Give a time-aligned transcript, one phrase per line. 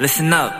[0.00, 0.50] listen up.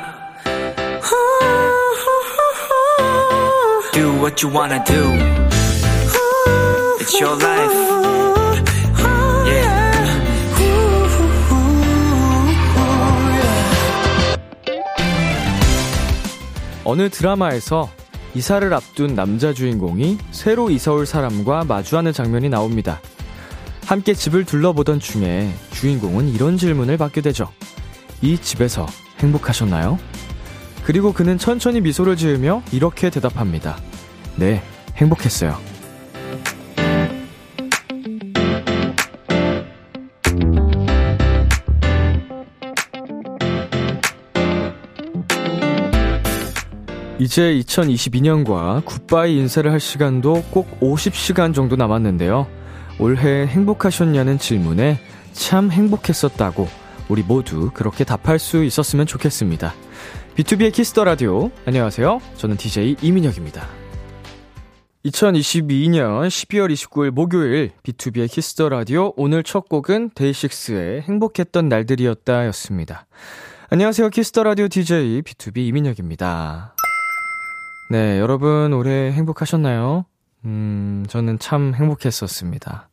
[3.95, 5.03] Do what you wanna do.
[7.01, 7.73] It's your life.
[9.47, 9.81] Yeah.
[16.85, 17.89] 어느 드라마에서
[18.35, 23.01] 이사를 앞둔 남자 주인공이 새로 이사 올 사람과 마주하는 장면이 나옵니다.
[23.87, 27.51] 함께 집을 둘러보던 중에 주인공은 이런 질문을 받게 되죠.
[28.21, 28.87] 이 집에서
[29.21, 29.99] 행복하셨나요?
[30.85, 33.77] 그리고 그는 천천히 미소를 지으며 이렇게 대답합니다.
[34.37, 34.63] 네,
[34.97, 35.57] 행복했어요.
[47.21, 52.47] 이제 2022년과 굿바이 인사를 할 시간도 꼭 50시간 정도 남았는데요.
[52.99, 54.99] 올해 행복하셨냐는 질문에
[55.33, 56.80] 참 행복했었다고
[57.11, 59.75] 우리 모두 그렇게 답할 수 있었으면 좋겠습니다.
[60.37, 61.51] B2B의 키스터 라디오.
[61.67, 62.21] 안녕하세요.
[62.37, 63.67] 저는 DJ 이민혁입니다.
[65.05, 73.07] 2022년 12월 29일 목요일 B2B의 키스터 라디오 오늘 첫 곡은 데이식스의 행복했던 날들이었다 였습니다.
[73.71, 74.11] 안녕하세요.
[74.11, 76.77] 키스터 라디오 DJ B2B 이민혁입니다.
[77.91, 80.05] 네, 여러분 올해 행복하셨나요?
[80.45, 82.89] 음, 저는 참 행복했었습니다.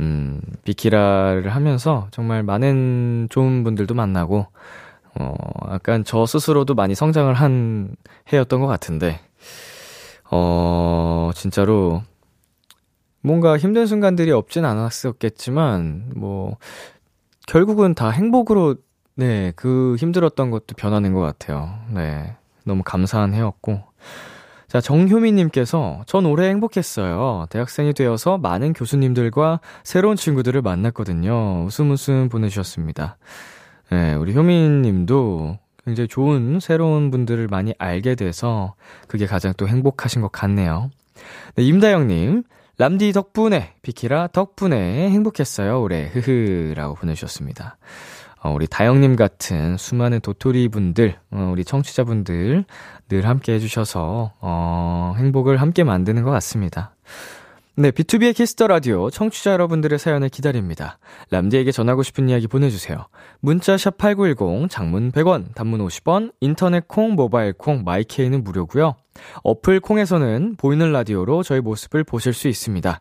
[0.00, 4.46] 음, 비키라를 하면서 정말 많은 좋은 분들도 만나고,
[5.18, 5.34] 어,
[5.72, 7.96] 약간 저 스스로도 많이 성장을 한
[8.32, 9.20] 해였던 것 같은데,
[10.30, 12.02] 어, 진짜로,
[13.20, 16.56] 뭔가 힘든 순간들이 없진 않았었겠지만, 뭐,
[17.46, 18.76] 결국은 다 행복으로,
[19.16, 21.74] 네, 그 힘들었던 것도 변하는 것 같아요.
[21.92, 22.36] 네.
[22.64, 23.82] 너무 감사한 해였고,
[24.68, 27.46] 자, 정효미님께서 전 올해 행복했어요.
[27.48, 31.64] 대학생이 되어서 많은 교수님들과 새로운 친구들을 만났거든요.
[31.64, 33.16] 웃음 웃음 보내주셨습니다.
[33.90, 38.74] 네, 우리 효미님도 굉장히 좋은 새로운 분들을 많이 알게 돼서
[39.06, 40.90] 그게 가장 또 행복하신 것 같네요.
[41.54, 42.42] 네, 임다영님,
[42.76, 45.80] 람디 덕분에, 비키라 덕분에 행복했어요.
[45.80, 47.78] 올해, 흐흐 라고 보내주셨습니다.
[48.42, 52.64] 어, 우리 다영님 같은 수많은 도토리 분들, 어, 우리 청취자분들
[53.08, 56.94] 늘 함께 해주셔서, 어, 행복을 함께 만드는 것 같습니다.
[57.80, 60.98] 네, B2B의 키스터 라디오 청취자 여러분들의 사연을 기다립니다.
[61.30, 63.06] 람디에게 전하고 싶은 이야기 보내주세요.
[63.38, 68.96] 문자샵 8910, 장문 100원, 단문 50원, 인터넷 콩, 모바일 콩, 마이케이는 무료고요.
[69.44, 73.00] 어플 콩에서는 보이는 라디오로 저희 모습을 보실 수 있습니다.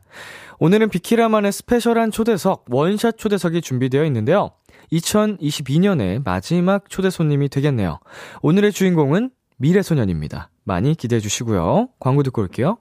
[0.59, 4.51] 오늘은 비키라만의 스페셜한 초대석, 원샷 초대석이 준비되어 있는데요.
[4.91, 7.99] 2022년의 마지막 초대 손님이 되겠네요.
[8.41, 10.49] 오늘의 주인공은 미래소년입니다.
[10.63, 11.89] 많이 기대해 주시고요.
[11.99, 12.77] 광고 듣고 올게요.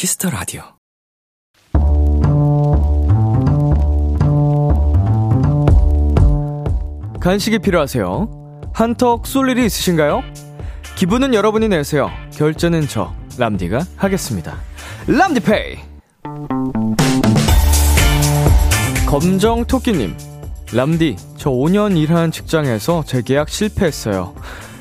[0.00, 0.62] Kiss the Radio.
[7.20, 8.70] 간식이 필요하세요?
[8.72, 10.22] 한턱 쏠 일이 있으신가요?
[10.96, 12.10] 기분은 여러분이 내세요.
[12.32, 14.56] 결제는 저 람디가 하겠습니다.
[15.06, 15.76] 람디페이.
[19.06, 20.16] 검정 토끼님.
[20.72, 24.34] 람디, 저 5년 일한 직장에서 재계약 실패했어요.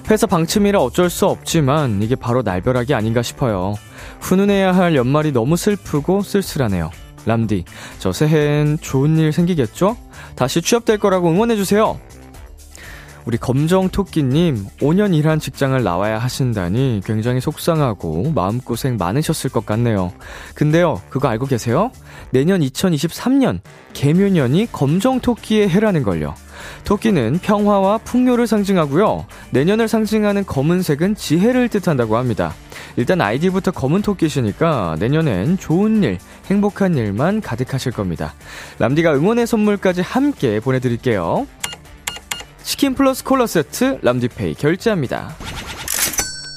[0.09, 3.75] 회사 방침이라 어쩔 수 없지만 이게 바로 날벼락이 아닌가 싶어요.
[4.21, 6.89] 훈훈해야 할 연말이 너무 슬프고 쓸쓸하네요.
[7.25, 7.65] 람디,
[7.99, 9.97] 저 새해엔 좋은 일 생기겠죠?
[10.35, 11.99] 다시 취업될 거라고 응원해주세요.
[13.25, 20.11] 우리 검정토끼님, 5년 일한 직장을 나와야 하신다니 굉장히 속상하고 마음고생 많으셨을 것 같네요.
[20.55, 21.91] 근데요, 그거 알고 계세요?
[22.31, 23.59] 내년 2023년,
[23.93, 26.33] 개묘년이 검정토끼의 해라는 걸요.
[26.83, 29.25] 토끼는 평화와 풍요를 상징하고요.
[29.51, 32.53] 내년을 상징하는 검은색은 지혜를 뜻한다고 합니다.
[32.95, 36.17] 일단 아이디부터 검은 토끼시니까 내년엔 좋은 일,
[36.47, 38.33] 행복한 일만 가득하실 겁니다.
[38.79, 41.47] 람디가 응원의 선물까지 함께 보내드릴게요.
[42.63, 45.35] 치킨 플러스 콜라 세트 람디페이 결제합니다.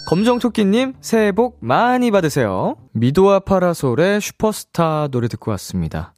[0.08, 2.76] 검정토끼님 새해 복 많이 받으세요.
[2.92, 6.12] 미도와 파라솔의 슈퍼스타 노래 듣고 왔습니다.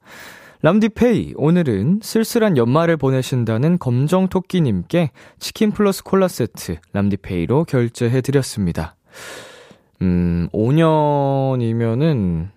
[0.65, 8.97] 람디페이, 오늘은 쓸쓸한 연말을 보내신다는 검정토끼님께 치킨 플러스 콜라 세트 람디페이로 결제해드렸습니다.
[10.01, 12.49] 음, 5년이면은,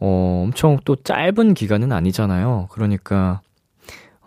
[0.00, 2.68] 어, 엄청 또 짧은 기간은 아니잖아요.
[2.70, 3.40] 그러니까,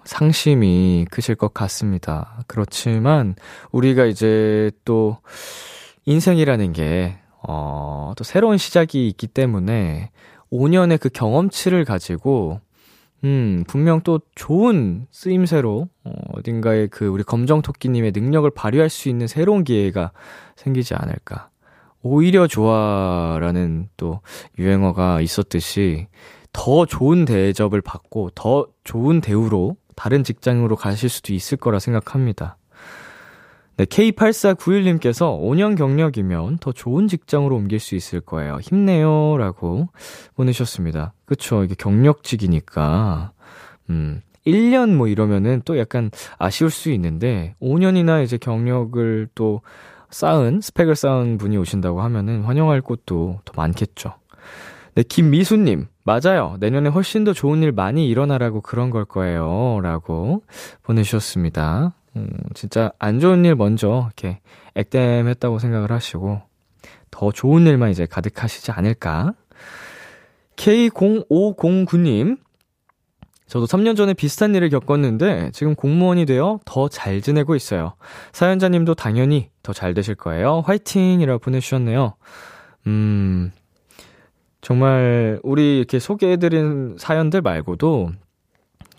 [0.03, 2.43] 상심이 크실 것 같습니다.
[2.47, 3.35] 그렇지만,
[3.71, 5.19] 우리가 이제 또,
[6.05, 10.09] 인생이라는 게, 어, 또 새로운 시작이 있기 때문에,
[10.51, 12.59] 5년의 그 경험치를 가지고,
[13.23, 19.63] 음, 분명 또 좋은 쓰임새로, 어, 어딘가에 그 우리 검정토끼님의 능력을 발휘할 수 있는 새로운
[19.63, 20.11] 기회가
[20.55, 21.49] 생기지 않을까.
[22.01, 24.21] 오히려 좋아라는 또
[24.57, 26.07] 유행어가 있었듯이
[26.53, 32.57] 더 좋은 대접을 받고 더 좋은 대우로 다른 직장으로 가실 수도 있을 거라 생각합니다.
[33.79, 38.57] 네, K8491님께서 5년 경력이면 더 좋은 직장으로 옮길 수 있을 거예요.
[38.61, 39.37] 힘내요.
[39.37, 39.87] 라고
[40.35, 41.13] 보내셨습니다.
[41.23, 41.63] 그쵸.
[41.63, 43.31] 이게 경력직이니까.
[43.89, 49.61] 음, 1년 뭐 이러면은 또 약간 아쉬울 수 있는데, 5년이나 이제 경력을 또
[50.09, 54.13] 쌓은, 스펙을 쌓은 분이 오신다고 하면은 환영할 곳도 더 많겠죠.
[54.95, 55.87] 네, 김미수님.
[56.03, 56.57] 맞아요.
[56.59, 59.79] 내년에 훨씬 더 좋은 일 많이 일어나라고 그런 걸 거예요.
[59.81, 60.43] 라고
[60.83, 61.93] 보내주셨습니다.
[62.15, 64.39] 음, 진짜 안 좋은 일 먼저 이렇게
[64.75, 66.41] 액땜했다고 생각을 하시고
[67.11, 69.33] 더 좋은 일만 이제 가득하시지 않을까.
[70.55, 72.37] K0509님,
[73.47, 77.93] 저도 3년 전에 비슷한 일을 겪었는데 지금 공무원이 되어 더 잘 지내고 있어요.
[78.31, 80.61] 사연자님도 당연히 더 잘 되실 거예요.
[80.65, 82.15] 화이팅이라고 보내주셨네요.
[82.87, 83.51] 음,
[84.61, 88.11] 정말 우리 이렇게 소개해드린 사연들 말고도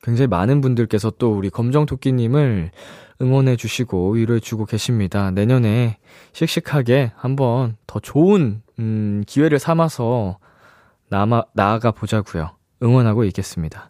[0.02, 2.70] 굉장히 많은 분들께서 또 우리 검정토끼님을
[3.20, 5.30] 응원해주시고 위로해주고 계십니다.
[5.30, 5.98] 내년에
[6.32, 10.38] 씩씩하게 한번 더 좋은, 음, 기회를 삼아서
[11.10, 13.89] 남아, 나아가 보자고요 응원하고 있겠습니다.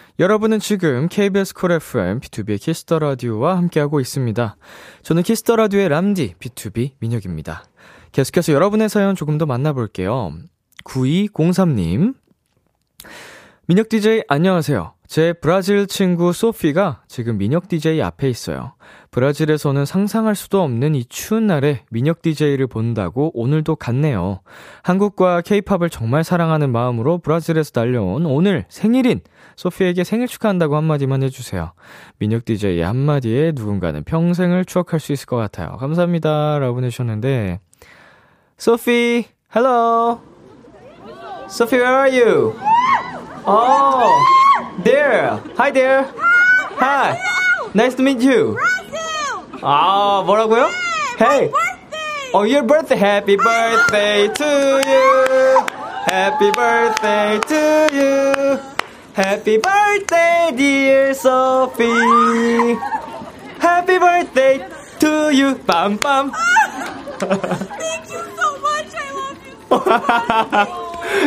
[0.21, 4.55] 여러분은 지금 KBS 쿨 FM B2B의 키스터 라디오와 함께하고 있습니다.
[5.01, 7.63] 저는 키스터 라디오의 람디 B2B 민혁입니다.
[8.11, 10.33] 계속해서 여러분의 사연 조금 더 만나볼게요.
[10.83, 12.13] 9203님.
[13.65, 14.93] 민혁 DJ 안녕하세요.
[15.07, 18.75] 제 브라질 친구 소피가 지금 민혁 DJ 앞에 있어요.
[19.09, 24.41] 브라질에서는 상상할 수도 없는 이 추운 날에 민혁 DJ를 본다고 오늘도 갔네요.
[24.83, 29.21] 한국과 케이팝을 정말 사랑하는 마음으로 브라질에서 달려온 오늘 생일인
[29.55, 31.73] 소피에게 생일 축하한다고 한마디만 해주세요.
[32.19, 35.77] 민혁 DJ의 한마디에 누군가는 평생을 추억할 수 있을 것 같아요.
[35.77, 36.59] 감사합니다.
[36.59, 37.59] 라고 보내주셨는데,
[38.57, 39.25] 소피,
[39.55, 40.21] hello.
[41.51, 42.55] Sophie, where are you?
[43.45, 44.25] Oh,
[44.85, 45.41] there.
[45.57, 46.05] Hi there.
[46.79, 47.17] Hi.
[47.75, 48.55] Nice to meet you.
[49.61, 50.69] 아, 뭐라고요?
[51.19, 51.51] Hey.
[52.33, 52.95] Oh, your birthday.
[52.95, 54.45] Happy birthday to
[54.87, 55.65] you.
[56.07, 58.70] Happy birthday to you.
[59.13, 62.75] Happy birthday, dear Sophie.
[63.59, 64.65] Happy birthday
[64.99, 65.55] to you.
[65.67, 66.31] 빰빰.
[67.19, 68.91] Thank you so much.
[68.95, 69.39] I love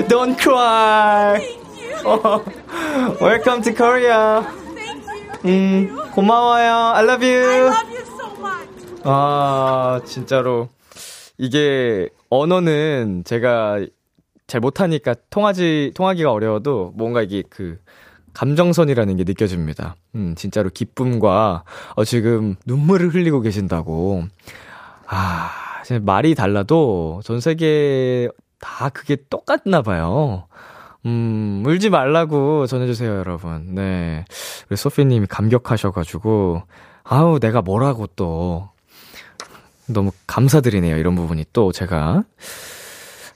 [0.01, 0.09] you.
[0.09, 1.39] Don't cry.
[1.41, 3.21] Thank you.
[3.21, 4.43] Welcome to Korea.
[4.75, 5.05] Thank
[5.45, 5.45] you.
[5.45, 6.95] 음, 고마워요.
[6.97, 7.45] I love I you.
[7.69, 9.03] love you so much.
[9.05, 10.69] 아, 진짜로.
[11.37, 13.81] 이게, 언어는 제가
[14.47, 17.79] 잘 못하니까 통하지, 통하기가 어려워도 뭔가 이게 그,
[18.35, 19.95] 감정선이라는 게 느껴집니다.
[20.17, 24.25] 음, 진짜로 기쁨과, 어, 지금 눈물을 흘리고 계신다고.
[25.07, 25.51] 아,
[26.03, 30.49] 말이 달라도 전 세계 다 그게 똑같나 봐요.
[31.07, 33.75] 음, 울지 말라고 전해주세요, 여러분.
[33.75, 34.25] 네.
[34.69, 36.63] 우리 소피님이 감격하셔가지고,
[37.05, 38.71] 아우, 내가 뭐라고 또.
[39.87, 42.25] 너무 감사드리네요, 이런 부분이 또 제가.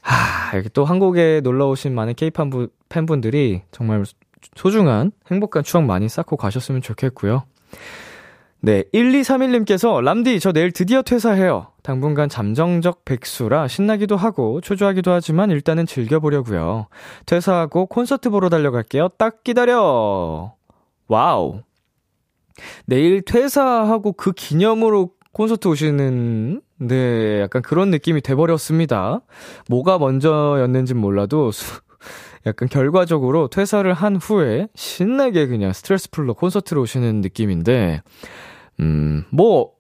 [0.09, 2.49] 하, 여기 또 한국에 놀러 오신 많은 케이팝
[2.89, 4.05] 팬분들이 정말
[4.55, 7.45] 소중한 행복한 추억 많이 쌓고 가셨으면 좋겠고요.
[8.61, 11.69] 네, 1231님께서 람디 저 내일 드디어 퇴사해요.
[11.83, 16.89] 당분간 잠정적 백수라 신나기도 하고 초조하기도 하지만 일단은 즐겨보려고요.
[17.27, 19.09] 퇴사하고 콘서트 보러 달려갈게요.
[19.19, 20.55] 딱 기다려.
[21.07, 21.61] wow.
[22.87, 29.21] 내일 퇴사하고 그 기념으로 콘서트 오시는 네, 약간 그런 느낌이 돼버렸습니다.
[29.69, 31.81] 뭐가 먼저였는진 몰라도 수,
[32.47, 38.03] 약간 결과적으로 퇴사를 한 후에 신나게 그냥 스트레스 풀러 콘서트로 오시는 느낌인데,
[38.81, 39.73] 음, 뭐,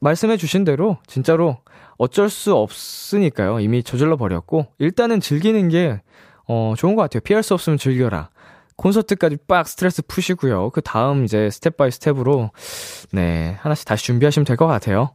[0.00, 1.58] 말씀해 주신 대로 진짜로
[1.98, 3.60] 어쩔 수 없으니까요.
[3.60, 6.00] 이미 저질러 버렸고, 일단은 즐기는 게,
[6.46, 7.20] 어, 좋은 것 같아요.
[7.20, 8.30] 피할 수 없으면 즐겨라.
[8.76, 10.70] 콘서트까지 빡 스트레스 푸시고요.
[10.70, 12.52] 그 다음 이제 step by step으로,
[13.12, 15.10] 네, 하나씩 다시 준비하시면 될 것 같아요.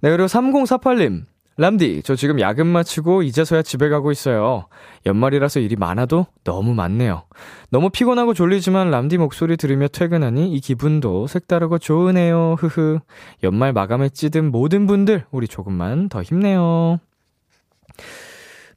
[0.00, 1.24] 네, 그리고 3048님.
[1.60, 4.66] 람디, 저 지금 야근 마치고 이제서야 집에 가고 있어요.
[5.06, 7.24] 연말이라서 일이 많아도 너무 많네요.
[7.70, 12.54] 너무 피곤하고 졸리지만 람디 목소리 들으며 퇴근하니 이 기분도 색다르고 좋으네요.
[12.60, 13.00] 흐흐.
[13.42, 17.00] 연말 마감에 찌든 모든 분들, 우리 조금만 더 힘내요.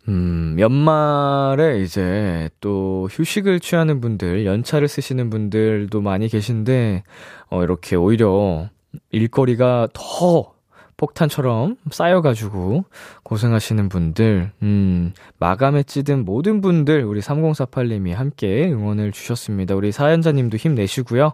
[0.07, 7.03] 음, 연말에 이제 또 휴식을 취하는 분들, 연차를 쓰시는 분들도 많이 계신데,
[7.51, 8.69] 어, 이렇게 오히려
[9.11, 10.55] 일거리가 더
[11.01, 12.86] 폭탄처럼 쌓여가지고
[13.24, 19.74] 고생하시는 분들, 음, 마감에 찌든 모든 분들, 우리 3048님이 함께 응원을 주셨습니다.
[19.74, 21.34] 우리 사연자님도 힘내시고요.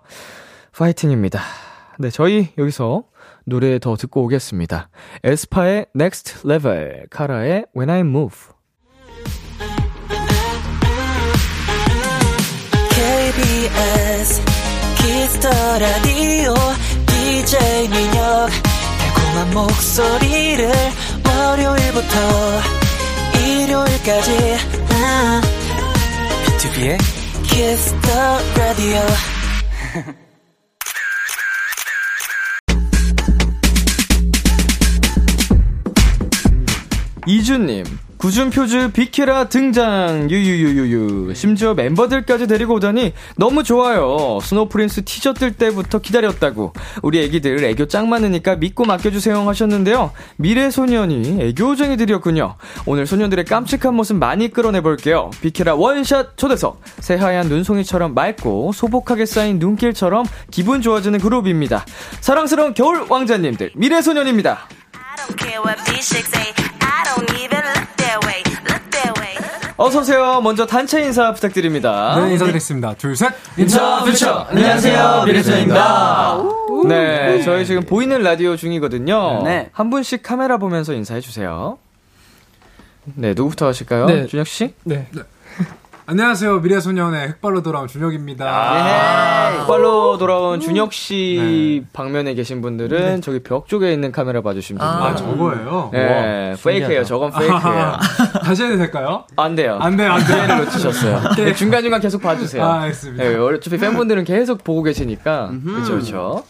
[0.71, 1.41] 파이팅입니다.
[1.99, 3.03] 네, 저희 여기서
[3.45, 4.87] 노래 더 듣고 오겠습니다.
[5.25, 8.37] 에스파의 Next Level, 카라의 When I Move.
[12.91, 14.41] KBS
[14.95, 15.49] Kiss the
[15.79, 16.53] Radio
[17.05, 18.66] DJ 민혁
[19.37, 20.71] 달콤한 목소리를
[21.25, 22.61] 월요일부터
[23.39, 24.31] 일요일까지.
[24.89, 25.41] 아,
[26.45, 26.97] B2B의
[27.43, 28.09] 키스터
[28.57, 28.99] 라디오
[37.27, 37.83] 이주님,
[38.17, 41.35] 구준표즈 비키라 등장, 유유유유유.
[41.35, 44.39] 심지어 멤버들까지 데리고 오다니 너무 좋아요.
[44.41, 46.73] Snow Prince 티저 뜰 때부터 기다렸다고.
[47.03, 50.11] 우리 애기들 애교 짱 많으니까 믿고 맡겨주세요 하셨는데요.
[50.37, 52.55] 미래소년이 애교쟁이들이었군요.
[52.87, 55.29] 오늘 소년들의 깜찍한 모습 많이 끌어내볼게요.
[55.41, 56.81] 비키라 원샷 초대석.
[56.99, 61.85] 새하얀 눈송이처럼 맑고 소복하게 쌓인 눈길처럼 기분 좋아지는 그룹입니다.
[62.21, 64.67] 사랑스러운 겨울 왕자님들, 미래소년입니다.
[64.93, 65.77] I don't care what
[68.19, 69.37] B6 say I don't even look that way look that way
[69.79, 70.41] 어서 오세요.
[70.41, 72.15] 먼저 단체 인사 부탁드립니다.
[72.25, 72.95] 네, 인사드리겠습니다.
[72.95, 73.31] 둘, 셋.
[73.57, 76.37] 인사 퓨처 안녕하세요 미래소입니다
[76.87, 79.69] 네 저희 지금 보이는 라디오 중이거든요 네.
[79.71, 81.77] 한 분씩 카메라 보면서 인사해 주세요
[83.05, 84.25] 네 누구부터 하실까요 네.
[84.27, 85.07] 준혁 씨 네.
[86.09, 86.61] 안녕하세요.
[86.61, 88.45] 미래소년의 흑발로 돌아온 준혁입니다.
[88.47, 95.05] 아, 빨로 돌아온 준혁 씨 방면에 계신 분들은 저기 벽 쪽에 있는 카메라 봐주시면 됩니다
[95.05, 95.89] 아, 저거예요?
[95.91, 97.97] 네 페이크예요 저건 페이크예요
[98.41, 99.25] 다시 해도 될까요?
[99.35, 100.37] 안 돼요 안 돼요, 안 돼요.
[100.37, 103.23] 기회를 놓치셨어요 네, 중간중간 계속 봐주세요 아, 알겠습니다.
[103.23, 106.43] 네, 어차피 팬분들은 계속 보고 계시니까 그렇죠 그렇죠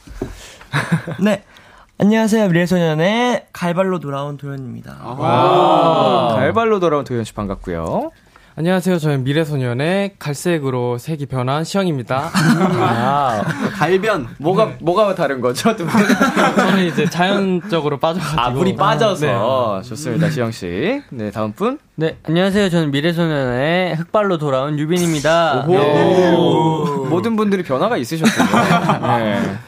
[1.20, 1.44] 네.
[2.00, 2.50] 안녕하세요.
[2.50, 4.98] 미래소년의 갈발로 돌아온 도현입니다.
[5.02, 8.12] 아, 갈발로 돌아온 도현 씨 반갑고요.
[8.60, 8.98] 안녕하세요.
[8.98, 12.32] 저는 미래소년의 갈색으로 색이 변한 시영입니다.
[12.34, 13.44] 아,
[13.76, 15.76] 갈변 뭐가 뭐가 다른 거죠?
[15.76, 18.42] 저는 이제 자연적으로 빠져가지고.
[18.42, 21.04] 아, 물이 빠져서 좋습니다, 시영 씨.
[21.12, 21.78] 네, 다음 분.
[21.94, 22.70] 네, 안녕하세요.
[22.72, 25.66] 저는 미래소년의 흑발로 돌아온 유빈입니다.
[25.68, 26.32] 네.
[27.12, 28.48] 모든 분들이 변화가 있으셨군요.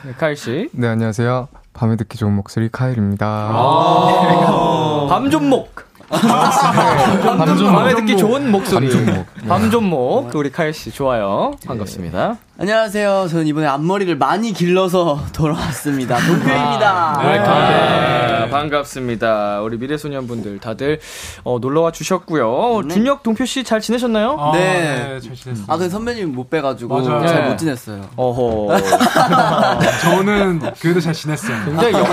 [0.03, 0.67] 네, 카일 씨.
[0.72, 1.48] 네, 안녕하세요.
[1.74, 3.27] 밤에 듣기 좋은 목소리 카일입니다.
[3.51, 5.05] 아.
[5.12, 5.88] 밤존목.
[6.09, 7.71] 밤존목.
[7.73, 8.89] 밤에 듣기 좋은 목소리.
[8.89, 9.25] 밤존목.
[9.47, 10.29] 밤존목.
[10.31, 11.53] 그 우리 카일 씨 좋아요.
[11.65, 12.37] 반갑습니다.
[12.61, 13.27] 안녕하세요.
[13.29, 16.17] 저는 이번에 앞머리를 많이 길러서 돌아왔습니다.
[16.17, 17.17] 동표입니다.
[17.17, 19.61] 아, 반갑습니다.
[19.61, 20.99] 우리 미래소년분들 다들
[21.45, 22.81] 어, 놀러와 주셨고요.
[22.89, 24.35] 준혁 동표 씨 잘 지내셨나요?
[24.37, 25.19] 아, 네.
[25.21, 25.73] 잘 지냈습니다.
[25.73, 27.25] 아, 근데 선배님 못 빼가지고 맞아요.
[27.25, 27.49] 잘 네.
[27.49, 28.01] 못 지냈어요.
[28.17, 28.75] 어허.
[30.03, 31.55] 저는 그래도 잘 지냈어요.
[31.63, 32.05] 굉장히 영,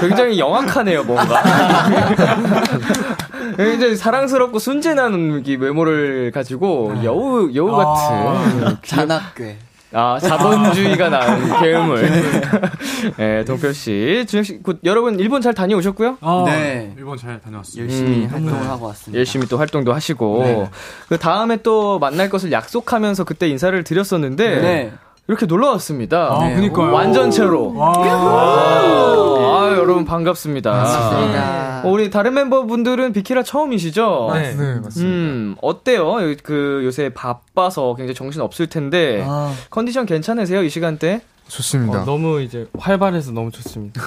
[0.00, 1.42] 굉장히 영악하네요, 뭔가.
[3.56, 9.58] 굉장히 사랑스럽고 순진한 이 외모를 가지고 여우 여우 같은 잔악괴.
[9.92, 12.10] 아 자본주의가 나은 계음을.
[13.16, 16.18] 네, 동표 씨, 준혁 씨, 곧 여러분 일본 잘 다녀오셨고요?
[16.20, 16.92] 아, 네.
[16.96, 17.92] 일본 잘 다녀왔습니다.
[17.92, 18.30] 열심히 음.
[18.30, 19.18] 활동을 하고 왔습니다.
[19.18, 20.70] 열심히 또 활동도 하시고 네.
[21.08, 24.92] 그 다음에 또 만날 것을 약속하면서 그때 인사를 드렸었는데 네.
[25.28, 26.28] 이렇게 놀러 왔습니다.
[26.32, 26.92] 아, 그니까요.
[26.92, 27.74] 완전체로.
[27.74, 27.92] 와.
[27.96, 30.70] 아, 여러분 반갑습니다.
[30.72, 31.82] 반갑습니다.
[31.84, 34.30] 어, 우리 다른 멤버분들은 비키라 처음이시죠?
[34.34, 34.88] 네, 맞습니다.
[35.00, 36.02] 음, 어때요?
[36.30, 40.62] 요- 그 요새 바빠서 굉장히 정신 없을 텐데 아, 컨디션 괜찮으세요?
[40.62, 41.20] 이 시간대?
[41.48, 42.02] 좋습니다.
[42.02, 44.00] 어, 너무 이제 활발해서 너무 좋습니다.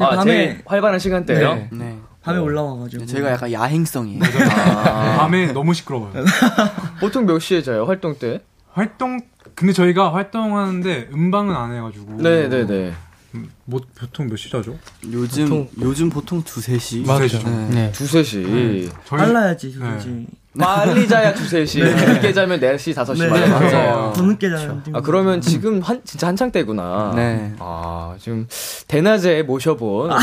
[0.00, 1.54] 아, 밤에- 제일 활발한 시간대예요.
[1.54, 1.68] 네.
[1.72, 1.98] 네.
[2.22, 3.06] 밤에 올라와가지고.
[3.06, 4.20] 저희가 약간 야행성이에요.
[5.18, 6.12] 밤에 너무 시끄러워요.
[7.00, 7.84] 보통 몇 시에 자요?
[7.86, 8.42] 활동 때?
[8.72, 9.20] 활동,
[9.58, 12.22] 근데 저희가 활동하는데 음방은 안 해가지고.
[12.22, 12.92] 네, 네, 네.
[13.34, 14.78] 음, 뭐, 보통 몇 시 자죠?
[15.12, 17.00] 요즘, 요즘 보통 두세 시.
[17.00, 17.38] 맞죠.
[17.70, 17.90] 네.
[17.92, 18.42] 두세 시.
[19.04, 19.90] 저희 빨라야지, 네.
[19.96, 20.26] 그지.
[20.58, 21.80] 빨리 자야 두세 시.
[21.82, 23.48] 늦게 자면 4시, 5시 네, 맞아요.
[23.48, 24.12] 맞아요.
[24.16, 24.82] 더 늦게 자면.
[24.92, 27.12] 아, 그러면 지금 한, 진짜 한창 때구나.
[27.16, 27.52] 네.
[27.58, 28.46] 아, 지금,
[28.86, 30.10] 대낮에 모셔본.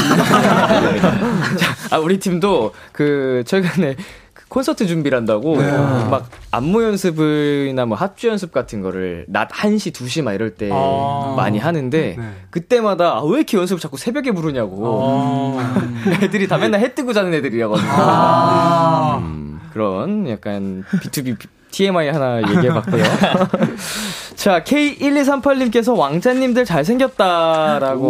[1.57, 4.03] 자, 아, 우리 팀도 그, 최근에 그
[4.47, 5.71] 콘서트 준비를 한다고 네.
[5.71, 11.33] 막 안무 연습이나 뭐 합주 연습 같은 거를 낮 1시, 2시 막 이럴 때 아.
[11.35, 12.31] 많이 하는데 네.
[12.51, 15.59] 그때마다 아, 왜 이렇게 연습을 자꾸 새벽에 부르냐고 어.
[16.21, 17.89] 애들이 다 맨날 해 뜨고 자는 애들이라거든요.
[17.91, 19.17] 아.
[19.21, 21.37] 음, 그런 약간 B2B
[21.71, 23.03] TMI 하나 얘기해봤고요.
[24.35, 28.05] 자, K1238님께서 왕자님들 잘생겼다라고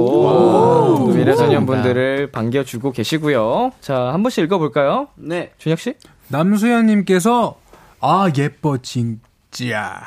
[0.97, 3.71] 또 미래소년분들을 반겨주고 계시고요.
[3.81, 5.07] 자, 한 번씩 읽어볼까요?
[5.15, 5.51] 네.
[5.57, 5.95] 준혁씨?
[6.27, 7.55] 남수현님께서
[8.01, 10.01] 아 예뻐 진짜.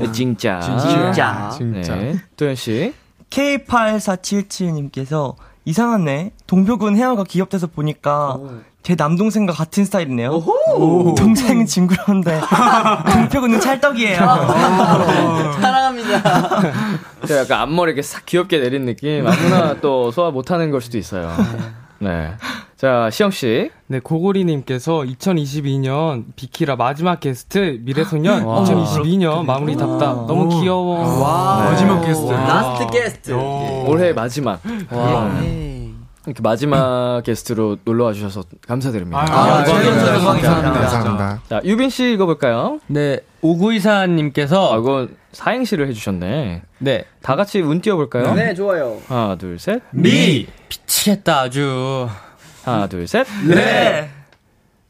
[0.00, 0.60] 네, 진짜.
[0.60, 1.50] 진짜.
[1.50, 1.96] 진짜.
[1.96, 2.14] 네.
[2.36, 2.94] 도현 씨?
[3.30, 5.34] K8477님께서
[5.64, 6.32] 이상하네.
[6.46, 8.38] 동표군 헤어가 귀엽대서 보니까
[8.82, 10.42] 제 남동생과 같은 스타일이네요.
[11.16, 12.40] 동생은 징그러운데
[13.12, 14.16] 동표군은 찰떡이에요.
[15.60, 16.22] 사랑합니다.
[17.26, 19.24] 자, 약간 앞머리 이렇게 싹 귀엽게 내린 느낌.
[19.26, 21.32] 아무나 또 소화 못하는 걸 수도 있어요.
[22.00, 22.32] 네.
[22.82, 23.70] 자, 시영씨.
[23.86, 28.64] 네, 고고리님께서 2022년 비키라 마지막 게스트 미래소년 와.
[28.64, 30.98] 2022년 마무리 답답 너무 귀여워.
[31.22, 31.62] 와.
[31.62, 32.32] 마지막 게스트.
[32.32, 33.32] last guest.
[33.86, 34.60] 올해 마지막.
[34.90, 35.30] 와.
[36.26, 39.16] 이렇게 마지막 게스트로 놀러 와 주셔서 감사드립니다.
[39.16, 40.32] 아, 아, 저희도 감사합니다.
[40.32, 40.80] 감사합니다.
[40.80, 41.42] 감사합니다.
[41.48, 42.80] 자, 유빈 씨 읽어 볼까요?
[42.88, 46.62] 네, 오구이사 님께서 아, 이거 사행시를 해 주셨네.
[46.78, 48.34] 네, 다 같이 운 띄워 볼까요?
[48.34, 48.98] 네, 좋아요.
[49.06, 49.82] 하나, 둘, 셋.
[49.92, 52.08] 미 미치겠다 아주.
[52.64, 53.26] 하나, 둘, 셋.
[53.46, 54.10] 네.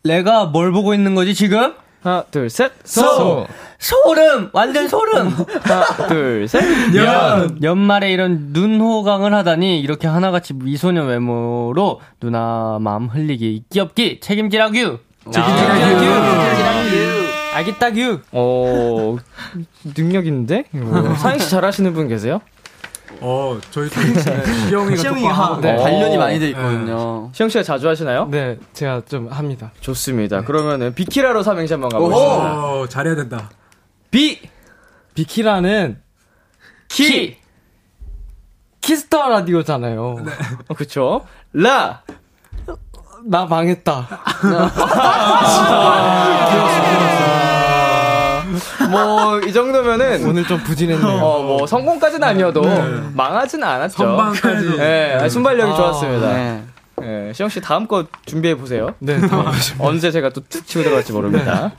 [0.05, 1.75] 내가 뭘 보고 있는 거지 지금?
[2.03, 2.73] 하나, 둘, 셋.
[2.85, 3.47] 소
[3.79, 5.29] 소 름 완전 소름.
[5.63, 6.63] 하나, 둘, 셋.
[6.97, 14.99] 연 연말에 이런 눈호강을 하다니 이렇게 하나같이 미소년 외모로 누나 마음 흘리기 귀엽기 책임지라규.
[15.31, 16.07] 책임지라규.
[17.55, 18.21] 알겠다규.
[18.33, 19.17] 어,
[19.95, 20.65] 능력 있는데?
[20.75, 22.41] 이거 사행시 잘하시는 분 계세요?
[23.25, 25.77] 어 저희 또 시영이가 시영이가 네.
[25.77, 27.31] 단련이 많이 돼 있거든요.
[27.33, 28.27] 시영 씨가 자주 하시나요?
[28.31, 29.71] 네, 제가 좀 합니다.
[29.81, 30.43] 좋습니다.
[30.43, 32.65] 그러면은 비키라로 삼행시 한번 가보겠습니다.
[32.65, 33.49] 어, 잘해야 된다.
[34.11, 34.41] 비!
[35.15, 36.01] 비키라는
[36.89, 37.37] 키
[38.81, 40.17] Kiss the Radio잖아요.
[40.69, 41.25] 어, 그쵸.
[41.53, 42.03] 라!
[43.25, 44.09] 나 망했다.
[48.91, 50.27] 뭐, 이 정도면은.
[50.27, 51.07] 오늘 좀 부진했네요.
[51.23, 52.63] 어, 뭐, 성공까지는 아니어도
[53.15, 53.97] 망하지는 않았죠.
[53.97, 54.77] 선방까지.
[54.79, 56.33] 네, 아, 순발력이 아, 좋았습니다.
[56.33, 56.63] 네.
[57.01, 58.95] 네, 시영 씨 다음 거 준비해 보세요.
[59.01, 59.47] 네, 다음
[59.79, 61.73] 언제 제가 또 툭 치고 들어갈지 모릅니다.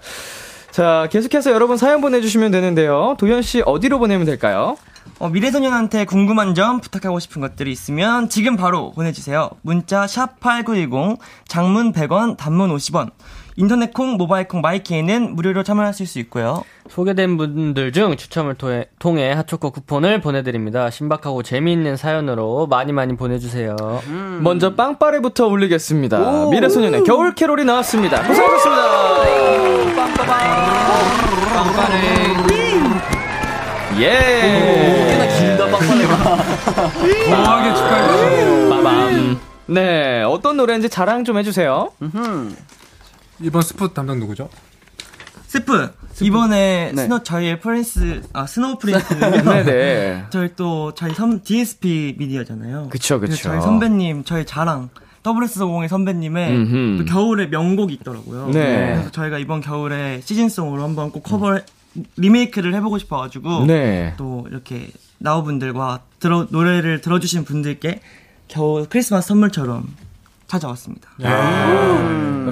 [0.71, 3.15] 자, 계속해서 여러분 사연 보내주시면 되는데요.
[3.19, 4.75] 도현 씨 어디로 보내면 될까요?
[5.19, 9.49] 어, 미래소년한테 궁금한 점 부탁하고 싶은 것들이 있으면 지금 바로 보내주세요.
[9.61, 13.11] 문자 샵 8910 장문 100원 단문 50원
[13.55, 16.63] 인터넷 콩 모바일 콩 마이케이는 무료로 참여하실 수 있고요.
[16.89, 20.89] 소개된 분들 중 추첨을 통해, 통해 핫초코 쿠폰을 보내드립니다.
[20.89, 23.75] 신박하고 재미있는 사연으로 많이 많이 보내주세요.
[24.41, 26.47] 먼저 빵빠레부터 올리겠습니다.
[26.49, 28.23] 미래소년의 겨울 캐롤이 나왔습니다.
[28.27, 29.95] 고생하셨습니다.
[29.95, 30.63] 빵빠방.
[33.99, 35.27] 예.
[35.39, 36.17] 긴다 빵빵해가.
[37.25, 38.69] 거하게 축하해.
[38.69, 39.39] 빠밤.
[39.67, 41.91] 네, 어떤 노래인지 자랑 좀 해주세요.
[43.39, 44.49] 이번 스포 담당 누구죠?
[45.47, 47.03] 스프, 이번에 네.
[47.03, 50.25] Snow 저희의 Prince 아 Snow Prince 네네.
[50.31, 52.87] 저희 또 저희 선 DSP 미디어잖아요.
[52.89, 53.35] 그쵸, 그쵸.
[53.35, 54.89] 저희 선배님 저희 자랑
[55.23, 58.47] SS501 선배님의 겨울에 명곡이 있더라고요.
[58.47, 58.93] 네.
[58.95, 61.59] 그래서 저희가 이번 겨울에 season song으로 한번 꼭 커버
[62.17, 64.13] 리메이크를 해보고 싶어가지고 네.
[64.17, 68.01] 또 이렇게 나우분들과 들어 노래를 들어주신 분들께
[68.47, 69.87] 겨울 크리스마스 선물처럼
[70.47, 71.09] 찾아왔습니다.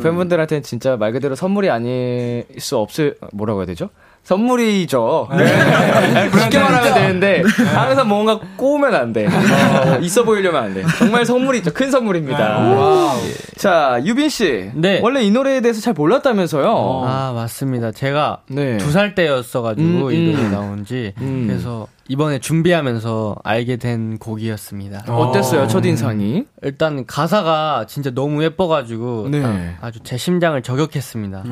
[0.01, 3.89] 팬분들한테는 진짜 말 그대로 선물이 아닐 수 없을 뭐라고 해야 되죠?
[4.23, 5.29] 선물이죠.
[5.37, 5.47] 네.
[6.39, 9.25] 쉽게 말하면 되는데 항상 뭔가 꼬우면 안 돼.
[9.27, 10.83] 어, 있어 보이려면 안 돼.
[10.97, 11.73] 정말 선물이죠.
[11.73, 13.15] 큰 선물입니다.
[13.25, 13.33] 예.
[13.57, 14.99] 자 유빈 씨, 네.
[15.01, 17.03] 원래 이 노래에 대해서 잘 몰랐다면서요?
[17.05, 17.91] 아, 맞습니다.
[17.91, 18.77] 제가 네.
[18.77, 20.51] 두살 때였어가지고 음, 이 노래 음.
[20.51, 21.45] 나온지 음.
[21.47, 25.05] 그래서 이번에 준비하면서 알게 된 곡이었습니다.
[25.13, 26.45] 어땠어요 첫 인상이?
[26.61, 29.43] 일단 가사가 진짜 너무 예뻐가지고 네.
[29.43, 31.43] 아, 아주 제 심장을 저격했습니다.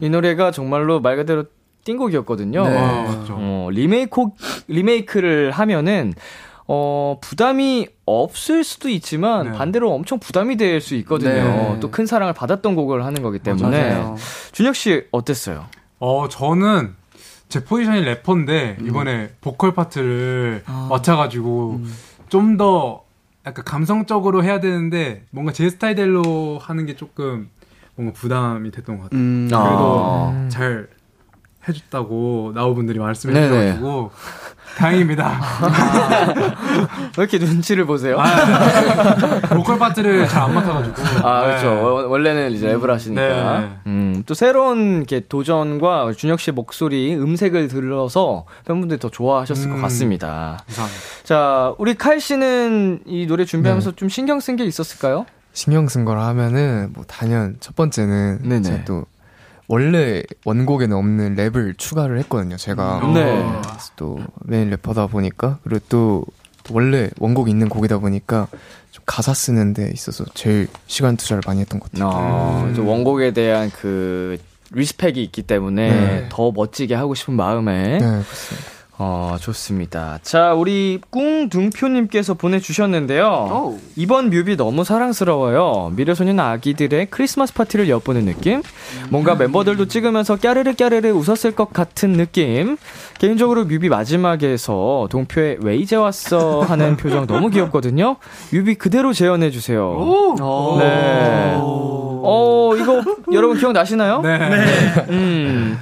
[0.00, 1.44] 이 노래가 정말로 말 그대로
[1.84, 2.62] 띵곡이었거든요.
[2.68, 3.06] 네.
[3.30, 4.22] 어, 리메이크
[4.68, 6.12] 리메이크를 하면은
[6.68, 9.58] 어, 부담이 없을 수도 있지만 네.
[9.58, 11.32] 반대로 엄청 부담이 될 수 있거든요.
[11.74, 11.80] 네.
[11.80, 13.90] 또큰 사랑을 받았던 곡을 하는 거기 때문에.
[13.94, 14.16] 맞아요.
[14.52, 15.66] 준혁 씨 어땠어요?
[15.98, 16.94] 어, 저는
[17.50, 21.80] 제 포지션이 래퍼인데 이번에 보컬 파트를 맡아가지고
[22.28, 23.04] 좀더
[23.44, 27.50] 약간 감성적으로 해야 되는데 뭔가 제 스타일대로 하는 게 조금
[27.96, 29.20] 뭔가 부담이 됐던 것 같아요.
[29.20, 29.48] 음.
[29.48, 30.48] 그래도 아.
[30.48, 30.88] 잘
[31.68, 33.48] 해줬다고 나우 분들이 말씀해 네네.
[33.48, 34.10] 주셔가지고
[34.76, 35.40] 다행입니다.
[37.18, 38.18] 왜 이렇게 눈치를 보세요?
[38.18, 38.24] 아,
[39.14, 39.40] 네.
[39.56, 41.26] 보컬 파트를 잘 안 맡아가지고.
[41.28, 41.66] 아, 그렇죠.
[41.74, 41.80] 네.
[41.80, 43.60] 원- 원래는 이제 랩을 하시니까.
[43.60, 43.68] 네.
[43.86, 49.82] 음, 또 새로운 이렇게 도전과 준혁 씨의 목소리, 음색을 들어서 팬분들이 더 좋아하셨을 것 음.
[49.82, 50.58] 같습니다.
[50.66, 51.00] 감사합니다.
[51.24, 55.26] 자, 우리 칼 씨는 이 노래 준비하면서 좀 신경 쓴 게 있었을까요?
[55.52, 58.62] 신경 쓴 거라 하면은 뭐 단연 첫 번째는 네네.
[58.62, 59.04] 제가 또
[59.70, 62.56] 원래 원곡에는 없는 랩을 추가를 했거든요.
[62.56, 63.22] 제가 네.
[63.62, 66.24] 그래서 또 메인 래퍼다 보니까 그리고 또
[66.70, 68.48] 원래 원곡 있는 곡이다 보니까
[68.90, 72.08] 좀 가사 쓰는 데 있어서 제일 시간 투자를 많이 했던 것 같아요.
[72.12, 74.38] 어, 좀 원곡에 대한 그
[74.72, 76.26] respect이 있기 때문에 네.
[76.30, 78.79] 더 멋지게 하고 싶은 마음에 네, 그렇습니다.
[79.02, 80.18] 어, 좋습니다.
[80.20, 83.78] 자, 우리 꿍둥표님께서 보내주셨는데요.
[83.96, 85.90] 이번 뮤비 너무 사랑스러워요.
[85.96, 88.60] 미래소년 아기들의 크리스마스 파티를 엿보는 느낌?
[89.08, 92.76] 뭔가 멤버들도 찍으면서 까르르 까르르 웃었을 것 같은 느낌?
[93.18, 96.60] 개인적으로 뮤비 마지막에서 동표의 왜 이제 왔어?
[96.60, 98.16] 하는 표정 너무 귀엽거든요.
[98.52, 99.80] 뮤비 그대로 재현해주세요.
[100.78, 101.56] 네.
[101.58, 104.20] 어, 이거 여러분 기억나시나요?
[104.20, 104.38] 네.
[105.08, 105.78] 음.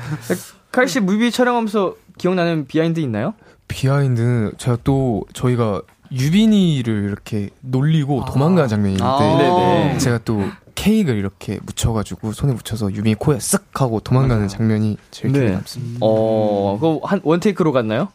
[0.71, 3.35] 칼씨 뮤비 촬영하면서 기억나는 behind 있나요?
[3.69, 9.99] behind는 제가 또 저희가 유빈이를 이렇게 놀리고 도망가는 장면이 있는데 아.
[9.99, 10.43] 제가 또
[10.75, 15.53] 케이크를 이렇게 묻혀가지고 손에 묻혀서 유빈이 코에 쓱 하고 도망가는 장면이 제일 기억에 네.
[15.55, 15.99] 남습니다.
[16.01, 18.09] 어, 그럼 한 원테이크로 갔나요?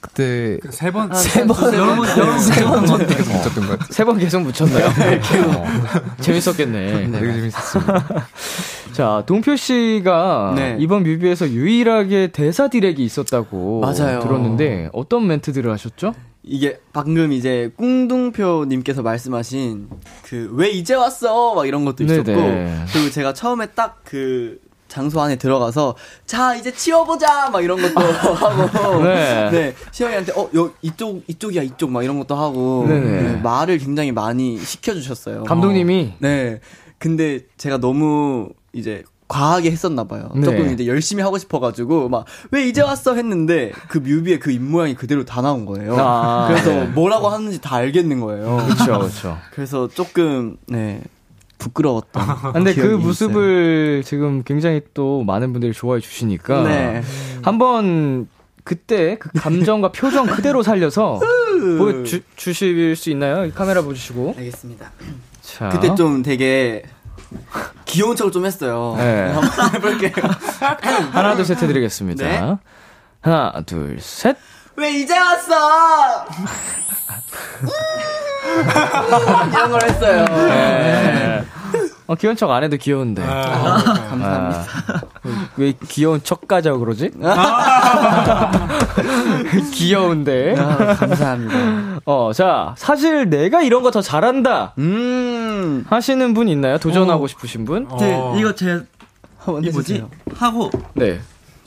[0.00, 1.12] 그때 그세 번.
[1.14, 3.06] 세 번, 여러 번, 여러 번 붙였던 것 같아요.
[3.08, 3.88] 계속 묻혔던 것 같아요.
[3.90, 4.86] 세 번 계속 묻혔나요?
[4.86, 5.64] 어,
[6.20, 7.10] 재밌었겠네.
[7.10, 8.26] 되게 재밌었습니다.
[8.92, 10.76] 자, 동표 씨가 네.
[10.80, 14.20] 이번 뮤비에서 유일하게 대사 디렉이 있었다고 맞아요.
[14.20, 16.14] 들었는데 어떤 멘트들을 하셨죠?
[16.42, 19.88] 이게 방금 이제 꿍둥표 님께서 말씀하신
[20.22, 22.84] 그 왜 이제 왔어 막 이런 것도 있었고 네네.
[22.92, 24.58] 그리고 제가 처음에 딱그
[24.90, 25.94] 장소 안에 들어가서
[26.26, 29.50] 자 이제 치워보자 막 이런 것도 하고 네.
[29.50, 33.22] 네 시영이한테 어 여, 이쪽 이쪽이야 이쪽 막 이런 것도 하고 네네.
[33.22, 35.44] 네, 말을 굉장히 많이 시켜주셨어요.
[35.44, 36.60] 감독님이 네
[36.98, 40.28] 근데 제가 너무 이제 과하게 했었나 봐요.
[40.34, 40.42] 네.
[40.42, 44.94] 조금 이제 열심히 하고 싶어가지고 막 왜 이제 왔어 했는데 그 뮤비에 그 입 모양이
[44.96, 45.94] 그대로 다 나온 거예요.
[45.96, 46.84] 아, 그래서 네.
[46.86, 48.56] 뭐라고 하는지 다 알겠는 거예요.
[48.66, 49.38] 그렇죠, 그렇죠.
[49.54, 51.00] 그래서 조금 네
[51.60, 52.24] 부끄러웠던.
[52.52, 57.02] 근데 그 기억이 모습을 지금 굉장히 또 많은 분들이 좋아해 주시니까 네.
[57.42, 58.28] 한번
[58.64, 61.20] 그때 그 감정과 표정 그대로 살려서
[61.78, 62.02] 보여
[62.36, 63.44] 주실 수 있나요?
[63.44, 64.34] 이 카메라 보주시고.
[64.36, 64.90] 알겠습니다.
[65.42, 65.68] 자.
[65.68, 66.82] 그때 좀 되게
[67.84, 68.94] 귀여운 척을 좀 했어요.
[68.96, 69.30] 네.
[69.32, 70.12] 한번 해볼게요.
[71.12, 72.26] 하나, 둘, 셋 해드리겠습니다.
[72.26, 72.56] 네.
[73.20, 74.36] 하나, 둘, 셋.
[74.80, 76.24] 왜 이제 왔어?
[79.52, 80.24] 이런 걸 했어요.
[80.24, 81.44] 네.
[82.06, 83.22] 어, 귀여운 척 안 해도 귀여운데.
[83.22, 84.64] 감사합니다.
[84.88, 85.00] 아,
[85.58, 87.10] 왜 귀여운 척까지 하고 그러지?
[89.74, 90.56] 귀여운데.
[90.58, 92.00] 아, 감사합니다.
[92.06, 94.72] 어, 자, 사실 내가 이런 거 더 잘한다.
[94.78, 95.84] 음.
[95.90, 96.78] 하시는 분 있나요?
[96.78, 97.86] 도전하고 싶으신 분?
[97.98, 98.34] 네, 어.
[98.38, 98.80] 이거 제,
[99.62, 100.04] 이 뭐지?
[100.36, 101.20] 하고 네.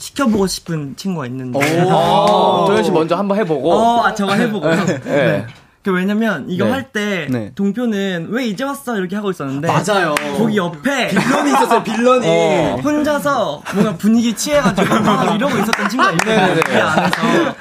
[0.03, 1.59] 시켜보고 싶은 친구가 있는데.
[1.89, 3.71] 어, 도현 씨 먼저 한번 해보고.
[3.71, 4.85] 어, 아, 저거 해보고요.
[5.05, 5.45] 네.
[5.81, 6.71] 그 왜냐면 이거 네.
[6.71, 7.51] 할때 네.
[7.55, 10.15] 동표는 왜 이제 왔어 이렇게 하고 있었는데 맞아요.
[10.37, 12.25] 거기 옆에 빌런이 있었어요, 빌런이.
[12.25, 17.55] 어, 혼자서 뭔가 분위기 취해가지고 막 이러고 있었던 친구가 있는데 그 안에서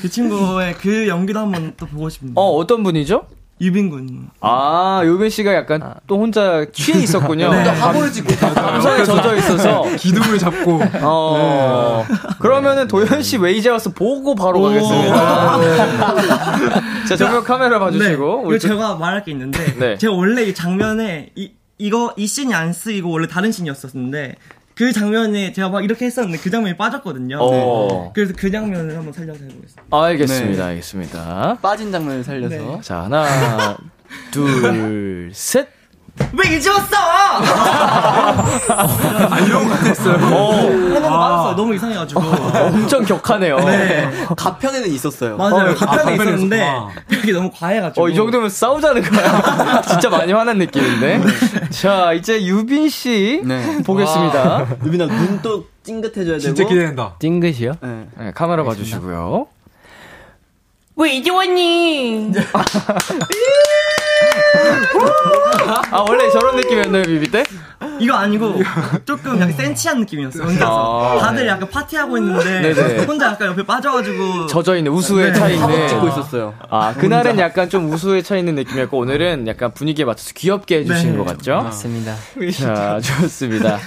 [0.00, 2.40] 그 친구의 그 연기도 한번 또 보고 싶습니다.
[2.40, 3.26] 어, 어떤 분이죠?
[3.60, 4.28] 유빈군.
[4.40, 7.46] 아, 요빈 씨가 약간 또 혼자 취해 있었군요.
[7.46, 9.84] 혼자 화보를 찍고 감성에 젖어 있어서.
[9.96, 10.80] 기둥을 잡고.
[11.02, 12.04] 어.
[12.38, 15.58] 그러면은 도현 씨 왜 이제 와서 보고 바로 가겠습니다.
[17.08, 18.06] 자, 정면 카메라 봐 주시고.
[18.08, 19.98] 네, 우리 이거 제가 말할 게 있는데 네.
[19.98, 24.34] 제가 원래 이 장면에 이 이거 이 씬이 안 쓰이고 원래 다른 씬이었었는데
[24.78, 27.38] 그 장면에 제가 막 이렇게 했었는데 그 장면이 빠졌거든요.
[27.40, 28.12] 어.
[28.14, 29.82] 그래서 그 장면을 한번 살려서 해보겠습니다.
[29.90, 31.58] 알겠습니다, 알겠습니다.
[31.60, 32.54] 빠진 장면을 살려서.
[32.56, 32.78] 네.
[32.80, 33.76] 자, 하나,
[34.30, 35.77] 둘, 셋.
[36.32, 36.96] 왜 이제 왔어?
[38.68, 40.14] 아 이런 거 했어요.
[40.14, 41.56] 해놓고 빠졌어요.
[41.56, 42.20] 너무 이상해가지고.
[42.74, 43.58] 엄청 격하네요.
[43.60, 44.10] 네.
[44.36, 45.36] 가편에는 있었어요.
[45.36, 45.70] 맞아요.
[45.70, 48.04] 어, 가편에 아, 있었는데 가편에 여기 너무 과해가지고.
[48.04, 49.82] 어, 이 정도면 싸우자는 거야.
[49.88, 51.22] 진짜 많이 화난 느낌인데.
[51.70, 53.82] 자, 이제 유빈 씨 네.
[53.84, 54.66] 보겠습니다.
[54.84, 56.40] 유빈아 눈 또 찡긋해줘야 되고.
[56.40, 57.14] 진짜 기대된다.
[57.20, 57.72] 찡긋이요?
[57.80, 58.06] 네.
[58.18, 59.46] 네, 카메라 봐주시고요.
[60.96, 62.32] 왜 이제 왔니?
[65.90, 67.42] 아, 원래 저런 느낌이었나요, 뮤비 때?
[68.00, 68.60] 이거 아니고
[69.04, 70.44] 조금 약간 센치한 느낌이었어요.
[70.44, 71.18] 혼자서.
[71.18, 73.04] 아, 다들 약간 파티하고 있는데 네네.
[73.04, 74.46] 혼자 약간 옆에 빠져가지고.
[74.46, 75.38] 젖어 있는, 우수에 네.
[75.38, 75.88] 차 있는.
[75.88, 76.54] 찍고 있었어요.
[76.70, 81.18] 아, 그날은 약간 좀 우수에 차 있는 느낌이었고, 오늘은 약간 분위기에 맞춰서 귀엽게 해주신 네.
[81.18, 81.62] 것 같죠?
[81.62, 82.14] 맞습니다.
[82.58, 83.78] 자, 좋습니다.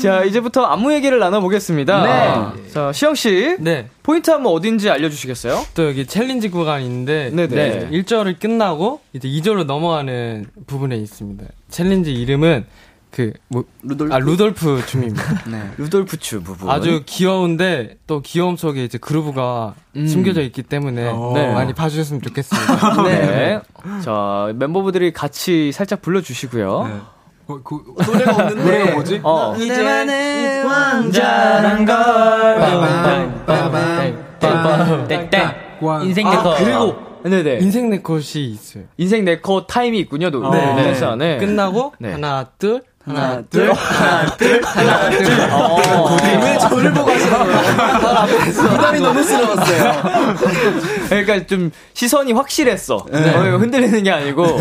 [0.00, 2.52] 자, 이제부터 안무 얘기를 나눠보겠습니다.
[2.54, 2.70] 네.
[2.70, 3.56] 자, 시영씨.
[3.60, 3.88] 네.
[4.02, 5.64] 포인트 안무 어딘지 알려주시겠어요?
[5.74, 7.46] 또 여기 challenge 구간이 있는데 네네.
[7.46, 7.90] 네.
[7.90, 11.44] 1절을 끝나고 이제 2절로 넘어가는 부분에 있습니다.
[11.70, 12.66] challenge 이름은
[13.10, 14.12] 그 뭐, 루돌프.
[14.12, 15.44] 아 루돌프 춤입니다.
[15.48, 15.70] 네.
[15.78, 16.68] 루돌프 추 부분.
[16.68, 19.74] 아주 귀여운데 또 귀여움 속에 이제 groove가
[20.08, 21.54] 숨겨져 있기 때문에 네.
[21.54, 23.02] 많이 봐주셨으면 좋겠습니다.
[23.04, 23.60] 네.
[24.04, 27.13] 자, 멤버분들이 같이 살짝 불러주시고요.
[27.46, 27.54] 네.
[27.54, 28.62] 어, 그, 노래가 없는데.
[28.64, 29.20] 노래가 뭐지?
[29.22, 29.54] 어.
[29.56, 31.94] 이제만의 왕자란 걸.
[35.08, 37.58] 땡땡 관- 인생 아, 네컷 그리고, 네네.
[37.60, 38.84] 인생 네컷이 있어요.
[38.96, 40.74] 인생 네컷 타임이 있군요, 노, 네.
[40.76, 41.36] 댄스 안에.
[41.38, 42.12] 끝나고 네.
[42.12, 43.72] 하나 둘 하나 하나, 둘 둘.
[43.72, 46.16] 하나 둘 하나 둘 어.
[46.42, 47.93] 왜 저를 보고 하시는 거예요?
[48.70, 50.02] 부담이 너무 스러웠어요.
[51.08, 52.96] 그러니까 좀 시선이 확실했어.
[52.96, 54.60] 어, 흔들리는 게 아니고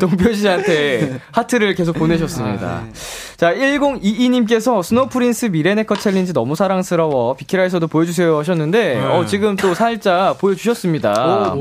[0.00, 2.82] 동표 씨한테 하트를 계속 보내셨습니다.
[3.36, 7.34] 자, 1022님께서 Snow Prince 미래네컷 challenge 너무 사랑스러워.
[7.34, 11.54] 비키라에서도 보여주세요 하셨는데 어, 지금 또 살짝 보여주셨습니다.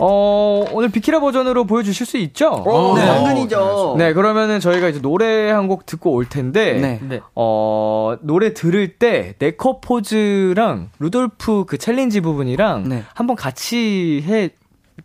[0.00, 2.50] 어, 오늘 비키라 버전으로 보여주실 수 있죠?
[2.66, 3.04] 오, 네.
[3.06, 3.94] 당근이죠.
[3.98, 6.98] 네, 그러면은 저희가 이제 노래 한 곡 듣고 올 텐데, 네.
[7.08, 7.20] 네.
[7.36, 13.02] 어, 노래 들을 때, 네컷 포즈랑 루돌프 그 challenge 부분이랑 네.
[13.14, 14.50] 한번 같이 해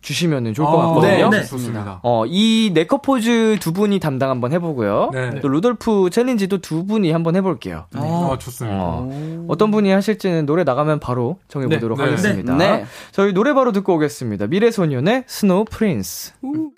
[0.00, 1.30] 주시면 좋을 것 아, 같거든요.
[1.30, 1.44] 네, 네.
[1.44, 2.00] 좋습니다.
[2.02, 5.10] 어, 이 네컷 포즈 두 분이 담당 한번 해보고요.
[5.12, 5.40] 네.
[5.40, 7.86] 또 루돌프 challenge도 두 분이 한번 해볼게요.
[7.96, 8.76] 어, 좋습니다.
[8.78, 12.10] 어, 어떤 분이 하실지는 노래 나가면 바로 정해보도록 네, 네.
[12.10, 12.56] 하겠습니다.
[12.56, 12.76] 네.
[12.78, 12.86] 네.
[13.12, 14.46] 저희 노래 바로 듣고 오겠습니다.
[14.46, 16.32] 미래소년의 Snow Prince.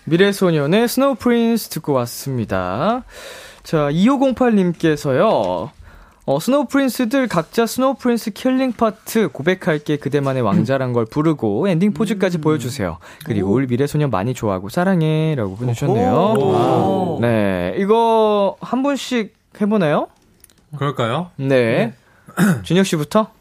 [0.05, 3.03] 미래소년의 Snow Prince 듣고 왔습니다.
[3.63, 5.69] 자, 2508님께서요.
[6.29, 12.37] 어, Snow Prince들 각자 Snow Prince killing part 고백할게 그대만의 왕자란 걸 부르고 엔딩 포즈까지
[12.37, 12.99] 보여주세요.
[13.25, 17.17] 그리고 올 미래소년 많이 좋아하고 사랑해 라고 보내주셨네요.
[17.19, 20.09] 네, 이거 한 분씩 해보나요?
[20.77, 21.31] 그럴까요?
[21.37, 21.95] 네.
[22.61, 23.31] 준혁 씨부터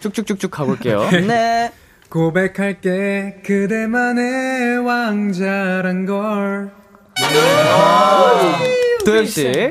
[0.00, 1.08] 쭉쭉쭉쭉 가볼게요.
[1.28, 1.70] 네.
[2.10, 6.72] 고백할게 그대만의 왕자란 걸
[9.04, 9.70] 도현 씨.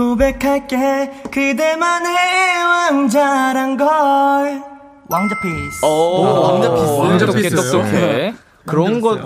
[0.00, 2.16] 고백할게 그대만의
[2.64, 3.86] 왕자란 걸
[5.08, 6.92] 왕자 peace 오, 왕자 peace.
[6.92, 7.60] 왕자 peace요?
[7.60, 8.34] 똑똑해.
[8.66, 9.18] 그런 거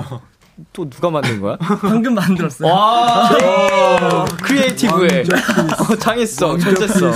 [0.72, 1.56] 또 누가 만든 거야?
[1.82, 5.24] 방금 만들었어요 와, creative해.
[5.90, 7.12] 어, 장했어, 절제성.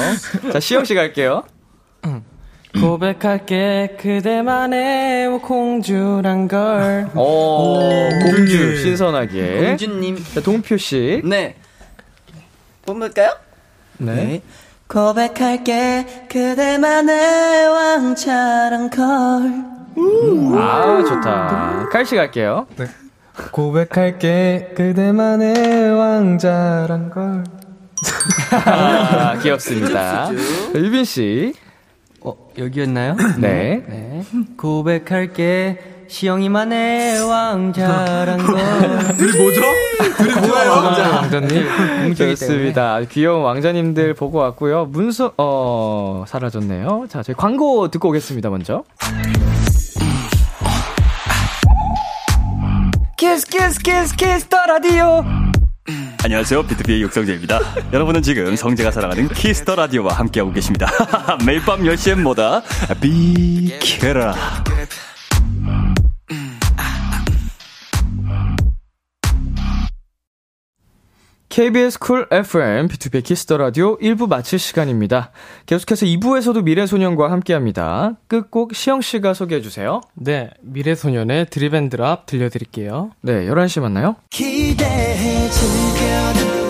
[0.53, 1.45] 자, 시영 씨 갈게요.
[2.81, 7.79] 고백할게 그대만의 공주란 걸 오,
[8.25, 9.67] 공주, 신선하게.
[9.69, 10.23] 공주님.
[10.35, 11.23] 자, 동표 씨.
[11.25, 11.55] 네.
[12.87, 13.31] 뽑을까요?
[13.99, 14.43] 네.
[14.87, 18.99] 고백할게 그대만의 왕자란 걸.
[20.59, 21.89] 아, 좋다.
[21.91, 22.67] 칼씨 갈게요.
[23.53, 27.45] 고백할게 그대만의 왕자란 걸.
[28.65, 30.27] 아, 귀엽습니다.
[30.27, 30.33] 자,
[30.75, 31.53] 유빈 씨.
[32.21, 33.17] 어 여기였나요?
[33.39, 33.85] 네.
[33.89, 34.25] 네.
[34.57, 38.57] 고백할게 시영이만 의 왕자란 걸
[39.17, 39.61] 둘이 뭐죠?
[40.17, 40.71] 둘이 뭐예요?
[40.71, 43.01] 왕자님 좋습니다.
[43.11, 44.87] 귀여운 왕자님들 보고 왔고요.
[44.87, 47.07] 문서, 어, 사라졌네요.
[47.09, 48.85] 자, 저희 광고 듣고 오겠습니다, 먼저.
[53.17, 55.25] Kiss, Kiss, Kiss, Kiss, the Radio.
[56.25, 56.63] 안녕하세요.
[56.65, 57.61] 비투비의 육성재입니다.
[57.93, 60.87] 여러분은 지금 성재가 사랑하는 Kiss the Radio와 함께하고 계십니다.
[61.47, 62.63] 매일 밤 10시엔 뭐다?
[63.01, 64.35] 비키라.
[71.59, 75.33] KBS 쿨 FM, B2B 키스터 라디오 1부 마칠 시간입니다.
[75.67, 78.13] 계속해서 2부에서도 미래소년과 함께 합니다.
[78.29, 80.01] 끝곡 시영 씨가 소개해 주세요.
[80.15, 84.15] 네 미래소년의 Drip N' Drop 들려드릴게요 네, 11시 만나요.
[84.31, 86.68] 기대해 즐겨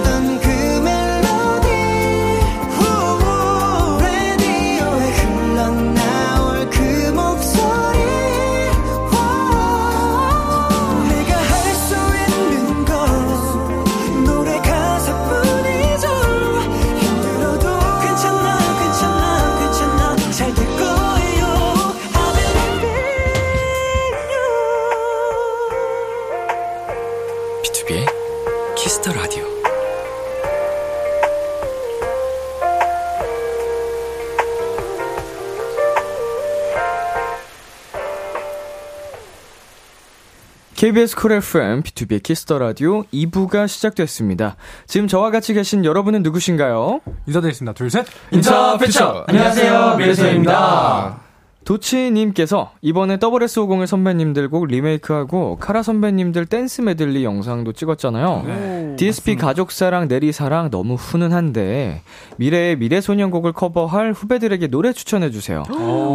[40.78, 44.54] KBS 쿨 FM, B2B의 키스터 라디오 2부가 시작됐습니다.
[44.86, 47.00] 지금 저와 같이 계신 여러분은 누구신가요?
[47.26, 47.72] 인사드리겠습니다.
[47.72, 48.06] 둘, 셋.
[48.30, 49.24] 인사 피처!
[49.26, 51.18] 안녕하세요, 미래소년입니다.
[51.64, 58.94] 도치님께서 이번에 SS501 선배님들 곡 리메이크하고 카라 선배님들 댄스 메들리 영상도 찍었잖아요.
[58.96, 62.02] DSP 가족사랑 내리사랑 너무 훈훈한데
[62.36, 65.64] 미래의 미래소년곡을 커버할 후배들에게 노래 추천해주세요.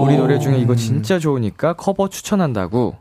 [0.01, 2.95] 우리 노래 중에 이거 진짜 좋으니까 커버 추천한다고.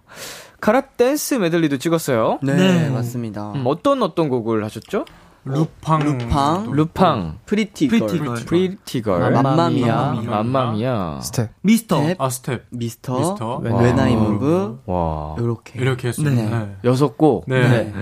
[0.62, 2.38] 카라 댄스 메들리도 찍었어요.
[2.40, 2.88] 네, 네.
[2.88, 3.50] 맞습니다.
[3.50, 5.04] 음, 어떤 어떤 곡을 하셨죠?
[5.44, 6.04] 루팡.
[6.04, 8.36] 루팡, 루팡, Pretty Pretty Girl.
[8.36, 11.20] Pretty Girl, Mamma Mia, Mamma Mia.
[11.20, 11.50] 스텝.
[11.62, 12.00] 미스터.
[12.02, 12.62] 스텝, 아, 스텝.
[12.70, 13.56] 미스터, 미스터.
[13.56, 15.34] When I Move, 와.
[15.36, 15.80] 요렇게.
[15.80, 16.42] 이렇게 했습니다.
[16.48, 16.64] 네.
[16.64, 16.76] 네.
[16.84, 17.46] 여섯 곡.
[17.48, 17.92] 네.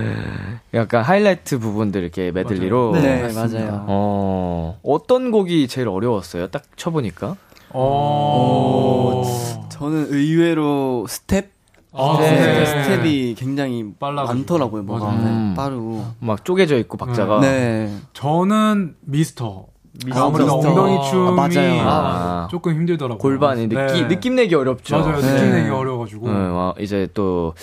[0.75, 2.93] 약간 하이라이트 부분들 이렇게 메들리로.
[3.01, 3.87] 네, 맞아요.
[3.89, 6.49] 어, 어떤 곡이 제일 어려웠어요?
[6.49, 7.37] 딱 쳐보니까.
[7.71, 9.23] 어.
[9.71, 11.60] 저는 의외로 스텝,
[11.93, 12.85] 아, 네, 스텝.
[12.85, 14.35] 스텝이 굉장히 빨라가지고.
[14.39, 14.83] 많더라고요.
[14.85, 15.13] 뭐가.
[15.13, 15.55] 네, 음.
[15.57, 16.05] 빠르고.
[16.21, 17.41] 막 쪼개져 있고 박자가.
[17.41, 17.93] 네.
[18.13, 19.67] 저는 미스터.
[20.05, 20.27] 미스터.
[20.27, 20.69] 아무래도 미스터.
[20.71, 21.83] 엉덩이 춤이 아, 맞아요.
[21.85, 22.49] 아.
[22.51, 23.19] 조금 힘들더라고요.
[23.19, 24.09] 골반이 느낌, 네.
[24.09, 24.99] 느낌 내기 어렵죠.
[24.99, 25.21] 맞아요.
[25.21, 25.33] 네.
[25.33, 26.29] 느낌 내기 어려워가지고.
[26.29, 27.55] 네, 와, 이제 또,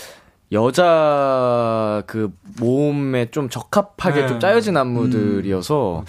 [0.51, 4.27] 여자 그 몸에 좀 적합하게 네.
[4.27, 6.03] 좀 짜여진 안무들이어서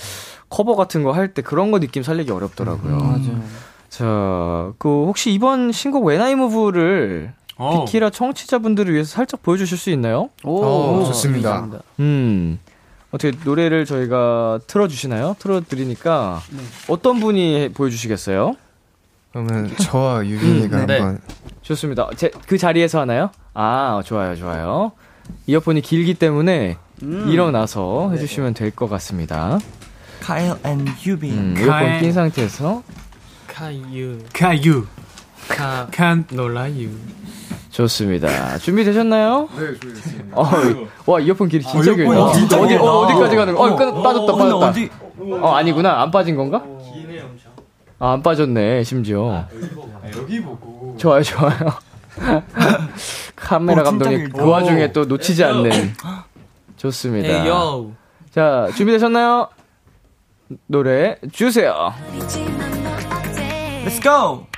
[0.49, 2.97] 커버 같은 거 할 때 그런 거 느낌 살리기 어렵더라고요.
[2.99, 3.41] 맞아요.
[3.89, 7.85] 자, 그 혹시 이번 신곡 웬아이 무브를 어.
[7.85, 10.31] 비키라 청취자분들을 위해서 살짝 보여주실 수 있나요?
[10.45, 11.69] 오, 어, 좋습니다.
[12.01, 12.59] 음.
[13.11, 15.37] 어떻게 노래를 저희가 틀어주시나요?
[15.39, 16.41] 틀어드리니까
[16.89, 18.55] 어떤 분이 보여주시겠어요?
[19.33, 20.99] 그러면 저와 유빈이가 음, 네.
[20.99, 21.21] 한번
[21.63, 22.09] 좋습니다.
[22.17, 23.31] 제, 그 자리에서 하나요?
[23.55, 24.93] 아, 좋아요, 좋아요.
[25.47, 29.59] 이어폰이 길기 때문에 일어나서 해주시면 될 것 같습니다.
[30.21, 31.33] 카엘 and 유빈.
[31.33, 32.83] 음, 이어폰 낀 상태에서
[33.47, 34.19] 카유.
[34.35, 34.87] 카유.
[35.49, 35.89] 카.
[35.91, 36.27] 칸.
[36.31, 36.89] 놀라유.
[37.79, 38.59] 좋습니다.
[38.59, 39.49] 준비되셨나요?
[39.57, 40.37] 네, 준비됐습니다.
[40.37, 40.45] 어,
[41.07, 42.33] 와, 이어폰 길이 진짜 아, 길다.
[42.33, 42.83] 진짜 어디, 길다.
[42.83, 43.63] 어, 어디까지 가는 거?
[43.63, 44.67] 어, 끝, 빠졌다, 근데 빠졌다.
[44.67, 44.91] 어디?
[45.41, 46.03] 어, 아니구나.
[46.03, 46.65] 안 빠진 건가?
[48.01, 49.47] 아, 안 빠졌네, 심지어.
[50.17, 50.97] 여기 보고.
[50.99, 51.55] 좋아요, 좋아요.
[53.37, 54.33] 카메라 어, 감독님.
[54.33, 55.71] 그 와중에 또 놓치지 않는.
[56.79, 57.29] 좋습니다.
[57.29, 57.93] 에이요.
[58.33, 59.51] 자, 준비되셨나요?
[60.67, 61.95] 노래 주세요.
[63.85, 64.49] Let's go.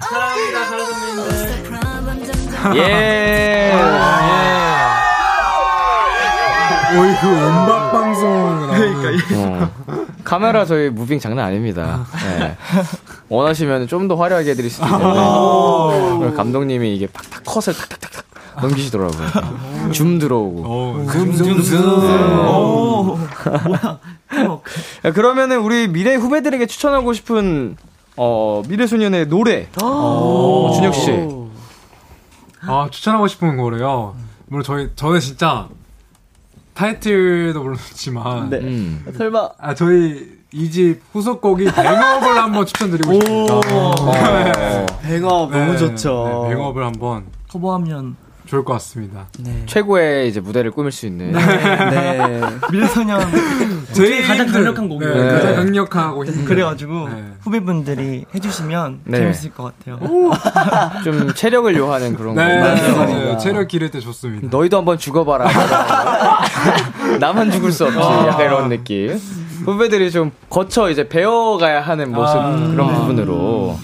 [0.00, 1.38] 사랑합니다, 사랑합니다.
[2.76, 3.72] 예.
[6.98, 8.68] 오이, 그 음악 방송.
[8.70, 9.36] 그러니까.
[9.36, 9.70] 어.
[10.24, 12.06] 카메라 저희 무빙 장난 아닙니다.
[12.38, 12.56] 네.
[13.28, 18.24] 원하시면 좀 더 화려하게 해드릴 수도 있는데 오늘 감독님이 이게 팍탁 컷을 탁탁탁탁
[18.60, 19.92] 넘기시더라고요.
[19.92, 20.62] 줌 들어오고.
[20.66, 21.78] 어, 줌줌줌.
[25.04, 27.76] 야, 그러면은 우리 미래 후배들에게 추천하고 싶은
[28.16, 29.68] 어, 미래소년의 노래.
[29.82, 31.12] 어, 준혁 씨.
[32.62, 34.14] 아, 추천하고 싶은 거래요.
[34.46, 35.68] 물론 저희, 저는 진짜
[36.74, 38.50] 타이틀도 물론 좋지만.
[38.50, 38.58] 네.
[38.58, 39.04] 음.
[39.16, 43.54] 설마 아, 저희 이 집 후속곡이 뱅업을 한번 추천드리고 싶습니다.
[43.54, 46.44] 어, 뱅업 네, 너무 좋죠.
[46.48, 48.16] 네, 뱅업을 한번 커버하면
[48.48, 49.26] 좋을 것 같습니다.
[49.40, 49.62] 네.
[49.66, 51.32] 최고의 이제 무대를 꾸밀 수 있는.
[51.32, 52.40] 네.
[52.72, 53.20] 미래소년
[53.92, 55.14] 제일 가장 강력한 곡이에요.
[55.14, 55.32] 네, 네.
[55.32, 56.44] 가장 강력하고 힘든.
[56.46, 57.24] 그래가지고 네.
[57.40, 59.18] 후배분들이 해주시면 네.
[59.18, 60.00] 재밌을 것 같아요.
[61.04, 62.42] 좀 체력을 요하는 그런 거.
[62.42, 62.58] 네.
[62.58, 63.36] 맞아요.
[63.36, 64.48] 체력 기를 때 좋습니다.
[64.50, 65.46] 너희도 한번 죽어봐라.
[67.20, 67.98] 나만 죽을 수 없지.
[67.98, 69.20] 약간 이런 느낌.
[69.66, 72.56] 후배들이 좀 거쳐 이제 배워가야 하는 모습 아.
[72.56, 73.78] 그런 부분으로.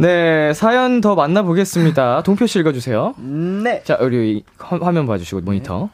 [0.00, 2.22] 네, 사연 더 만나보겠습니다.
[2.22, 3.14] 동표 씨 읽어주세요.
[3.18, 3.82] 네.
[3.84, 5.90] 자, 우리 화- 화면 봐주시고 모니터.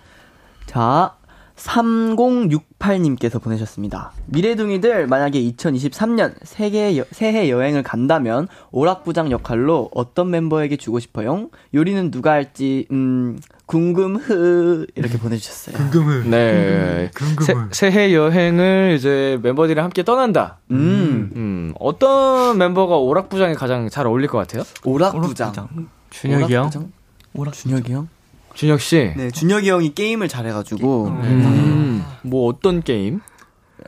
[0.66, 1.14] 자,
[1.56, 4.12] 3068님께서 보내셨습니다.
[4.26, 11.48] 미래둥이들 만약에 2023년 세계 여, 새해 여행을 간다면 오락부장 역할로 어떤 멤버에게 주고 싶어요?
[11.74, 15.76] 요리는 누가 할지 음 궁금흐 이렇게 보내주셨어요.
[15.76, 16.28] 궁금해.
[16.28, 17.10] 네.
[17.12, 17.68] 새, 궁금해.
[17.72, 20.58] 새해 여행을 이제 멤버들이랑 함께 떠난다.
[20.70, 24.62] 음, 음, 어떤 멤버가 오락부장에 가장 잘 어울릴 것 같아요?
[24.84, 25.48] 오락부장.
[25.48, 25.88] 오락부장.
[26.10, 26.62] 준혁이 형?
[26.62, 26.92] 오락부장?
[27.34, 28.08] 오락 준혁이 형?
[28.54, 29.12] 준혁 씨.
[29.16, 33.20] 네, 준혁이 형이 게임을 잘해가지고 음, 뭐 어떤 게임?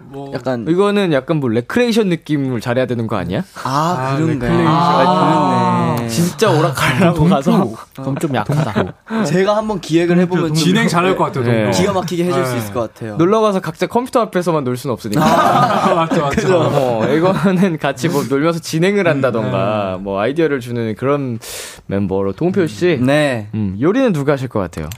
[0.03, 3.43] 뭐, 약간 이거는 약간 뭐 레크레이션 느낌을 잘해야 되는 거 아니야?
[3.65, 4.51] 아 그런가요?
[4.51, 4.67] 레클레이션.
[4.67, 6.09] 아, 그렇네.
[6.09, 8.95] 진짜 오락하려고 가서 그럼 좀 약하다.
[9.25, 11.45] 제가 한번 기획을 해 보면 좀 진행 잘할 것 같아요.
[11.45, 11.71] 네.
[11.71, 12.59] 기가 막히게 해줄 수 네.
[12.59, 13.17] 있을 것 같아요.
[13.17, 15.23] 놀러 가서 각자 컴퓨터 앞에서만 놀 수는 없으니까.
[15.25, 16.59] 아, 맞죠, 맞죠.
[16.73, 21.39] 어, 이거는 같이 뭐 놀면서 진행을 한다던가 뭐 아이디어를 주는 그런
[21.87, 22.99] 멤버로 동표 씨.
[23.01, 23.49] 네.
[23.55, 24.89] 음, 요리는 누가 하실 것 같아요?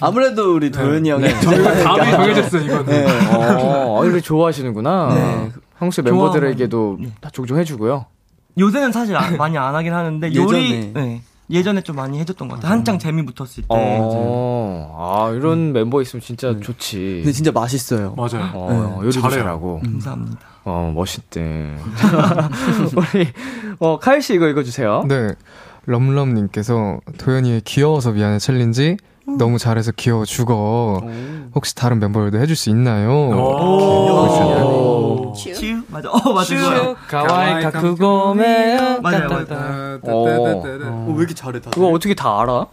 [0.00, 2.84] 아무래도 우리 도현이 형이 저희가 답이 정해졌어요, 이거는.
[2.86, 3.06] 네.
[3.34, 5.14] 어, 아, 이렇게 좋아하시는구나.
[5.14, 5.52] 네.
[5.78, 8.06] 평소에 멤버들에게도 다 종종 해주고요.
[8.58, 10.92] 요새는 사실 안- 많이 안 하긴 하는데 요리 예전에.
[10.94, 11.22] 네.
[11.50, 12.70] 예전에 좀 많이 해줬던 것 같아요.
[12.72, 13.66] 한창 재미 붙었을 때.
[13.70, 14.94] 어.
[14.98, 17.20] 아, 이런 멤버 있으면 진짜 좋지.
[17.22, 18.14] 근데 진짜 맛있어요.
[18.16, 18.50] 맞아요.
[18.54, 18.70] 어,
[19.00, 19.06] 네.
[19.06, 19.40] 요리도 잘해요.
[19.40, 19.80] 잘하고.
[19.82, 20.38] 감사합니다.
[20.64, 21.76] 어, 멋있대.
[23.14, 23.28] 우리,
[23.78, 25.04] 어, 카엘 씨 이거 읽어주세요.
[25.08, 25.30] 네.
[25.86, 28.98] 럼럼님께서 도현이의 귀여워서 미안해 챌린지
[29.36, 31.02] 너무 잘해서 귀여워 죽어.
[31.54, 33.28] 혹시 다른 멤버들도 해줄 수 있나요?
[33.30, 35.34] 오.
[35.34, 36.10] 츄 맞아.
[36.10, 36.96] 어 맞아 그거요.
[37.08, 39.28] かわいくてごめん 맞아요,
[40.02, 40.04] 어.
[40.88, 41.70] 어, 왜 이렇게 잘해, 다들?
[41.70, 42.66] 그거 어떻게 다 알아?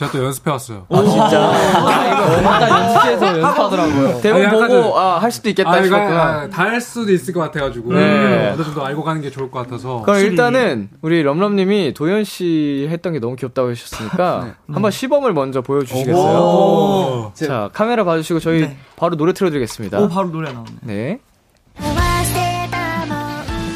[0.00, 0.86] 제가 또 연습해왔어요.
[0.88, 1.52] 아, 진짜.
[1.76, 4.08] 아까 아, 연습해서 아, 연습하더라고요.
[4.08, 6.48] 아, 대본 보고, 아, 할 수도 있겠다 아, 싶었구나.
[6.48, 7.92] 다할 수도 있을 것 같아가지고.
[7.92, 8.52] 네.
[8.54, 10.00] 어느 정도 알고 가는 게 좋을 것 같아서.
[10.00, 14.52] 그럼 일단은, 우리 럼럼님이 도현 씨 했던 게 너무 귀엽다고 하셨으니까, 네.
[14.72, 17.32] 한번 시범을 먼저 보여주시겠어요?
[17.34, 18.78] 자, 카메라 봐주시고, 저희 네.
[18.96, 20.00] 바로 노래 틀어드리겠습니다.
[20.00, 20.70] 오, 바로 노래 나오네.
[20.80, 21.20] 네.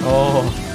[0.06, 0.73] 어.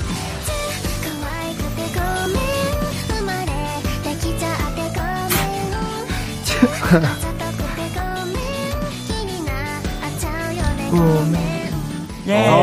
[12.28, 12.48] 예.
[12.48, 12.54] 아,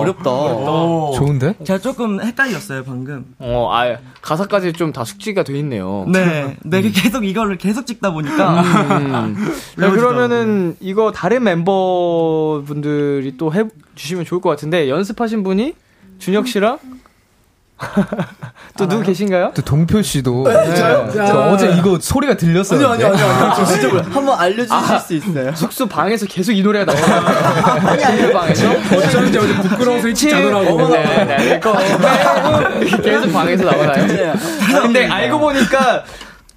[0.00, 0.30] 어렵다.
[0.30, 1.18] 어렵다.
[1.18, 1.54] 좋은데?
[1.64, 3.24] 제가 조금 헷갈렸어요 방금.
[3.38, 6.04] 어, 아 가사까지 좀 다 숙지가 돼 있네요.
[6.08, 6.92] 네, 네 내가 음.
[6.94, 8.60] 계속 이거를 계속 찍다 보니까.
[8.62, 9.34] 음.
[9.78, 15.74] 네, 그러면은 이거 다른 멤버분들이 또 해주시면 좋을 것 같은데 연습하신 분이
[16.18, 16.78] 준혁 씨랑
[18.78, 19.52] 또 누구 계신가요?
[19.54, 20.74] 또 동표 씨도 네.
[20.74, 22.88] 저 어제 이거 소리가 들렸어요.
[22.88, 23.52] 아니요, 아니요, 아니요, 아니요.
[23.56, 24.06] 저 진짜 몰라요.
[24.10, 25.54] 한번 알려주실 수 있어요?
[25.54, 27.26] 숙소 방에서 계속 이 노래가 나와요.
[27.88, 30.88] 아니 아니 방에서 어쩐지 어제 부끄러워서 일찍 자더라고.
[30.88, 31.76] 네, 네, 이거
[32.80, 33.92] 이렇게 계속 방에서 나와요.
[34.82, 36.04] 근데 알고 보니까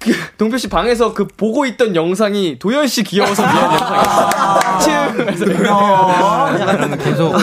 [0.00, 5.56] 그 동표 씨 방에서 그 보고 있던 영상이 도현 씨 귀여워서 미안 영상이었어요.
[5.56, 7.34] 그러면 계속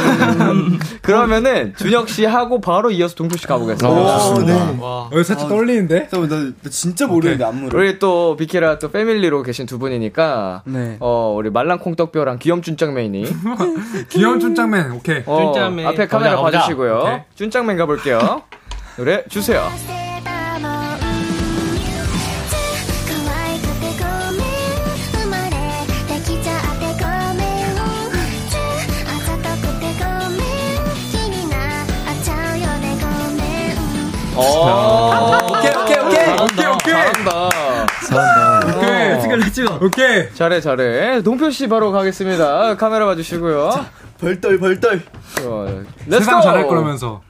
[1.01, 3.89] 그러면은 준혁 씨 하고 바로 이어서 동표 씨 가보겠습니다.
[3.89, 4.53] 오, 네.
[4.79, 6.07] 어, 살짝 떨리는데?
[6.09, 7.77] 나, 나, 나 진짜 모르는데, 안무를.
[7.79, 10.97] 우리 또 비케라 또 패밀리로 계신 두 분이니까 네.
[10.99, 13.25] 어 우리 말랑콩떡뼈랑 귀염준 짱맨이
[14.09, 15.23] 귀여운 춘장맨, 오케이.
[15.25, 15.87] 어, 쭌짱맨.
[15.87, 16.41] 앞에 카메라.
[16.41, 17.25] 봐주시고요.
[17.35, 18.43] 쭌짱맨 가볼게요.
[18.97, 19.69] 노래 주세요.
[34.35, 35.39] 어.
[35.49, 36.33] 오케이, 오케이, 오케이.
[36.33, 36.93] 오케이, 오케이.
[36.93, 37.49] 잘한다.
[38.09, 38.77] 잘한다.
[38.77, 38.89] 오케이.
[38.89, 39.15] 어.
[39.15, 39.85] Let's go, let's go.
[39.85, 40.33] 오케이.
[40.33, 41.21] 잘해, 잘해.
[41.23, 42.75] 동표 씨 바로 가겠습니다.
[42.75, 43.71] 카메라 봐주시고요.
[43.71, 43.85] 자,
[44.19, 45.01] 벌떨, 벌떨.
[45.37, 45.83] 좋아요.
[46.07, 46.19] Let's go.
[46.19, 47.21] 세상 잘할 거라면서.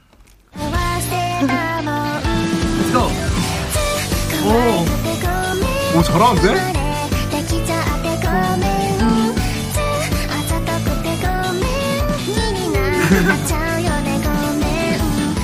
[4.44, 4.48] 오.
[5.98, 6.76] 오, 잘하는데?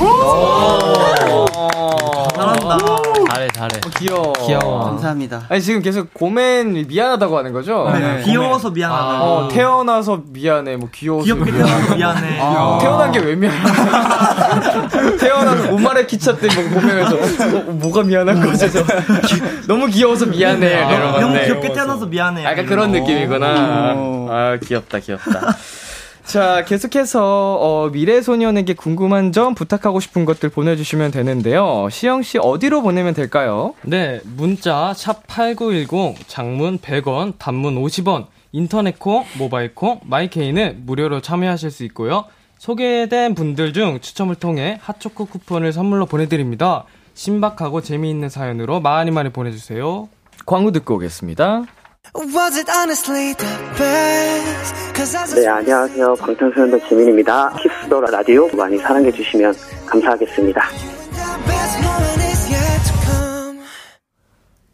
[0.00, 0.04] 오!
[0.04, 1.01] 오~
[3.62, 3.94] 잘해 잘해.
[3.98, 4.32] 귀여워.
[4.32, 4.84] 귀여워.
[4.86, 5.42] 감사합니다.
[5.48, 7.88] 아니 지금 계속 고맨 미안하다고 하는 거죠?
[7.92, 9.22] 네, 귀여워서 미안하다.
[9.22, 10.76] 어, 태어나서 미안해.
[10.76, 11.68] 뭐 귀여워서 귀엽게 미안해.
[11.68, 12.38] 태어나서 미안해.
[12.42, 13.58] 아, 태어난 게 왜 미안해?
[15.18, 17.16] 태어나서 몸말에 키쳤대 뭐 보면서
[17.58, 18.66] 어, 뭐가 미안한 거지?
[19.68, 20.66] 너무 귀여워서 미안해.
[20.68, 21.44] 이런 너무.
[21.44, 22.44] 귀엽게 태어나서 미안해.
[22.44, 23.46] 약간 그런 느낌이구나.
[23.46, 25.56] 아 귀엽다 귀엽다.
[26.32, 31.88] 자 계속해서 어, 미래 소년에게 궁금한 점 부탁하고 싶은 것들 보내주시면 되는데요.
[31.90, 33.74] 시영 씨 어디로 보내면 될까요?
[33.82, 41.70] 네, 문자 샵 #8910 장문 100원, 단문 50원, 인터넷 콩, 모바일 콩, 마이케이는 무료로 참여하실
[41.70, 42.24] 수 있고요.
[42.56, 46.84] 소개된 분들 중 추첨을 통해 핫초코 쿠폰을 선물로 보내드립니다.
[47.12, 50.08] 신박하고 재미있는 사연으로 많이 많이 보내주세요.
[50.46, 51.66] 광고 듣고 오겠습니다.
[52.14, 53.46] Was it honestly the
[53.78, 54.74] best?
[54.94, 56.14] Cause I just 네, 안녕하세요.
[56.16, 57.54] 방탄소년단 지민입니다.
[57.56, 59.54] Kiss the Radio 많이 사랑해주시면
[59.86, 60.60] 감사하겠습니다.
[60.68, 63.60] the best moment is yet to come.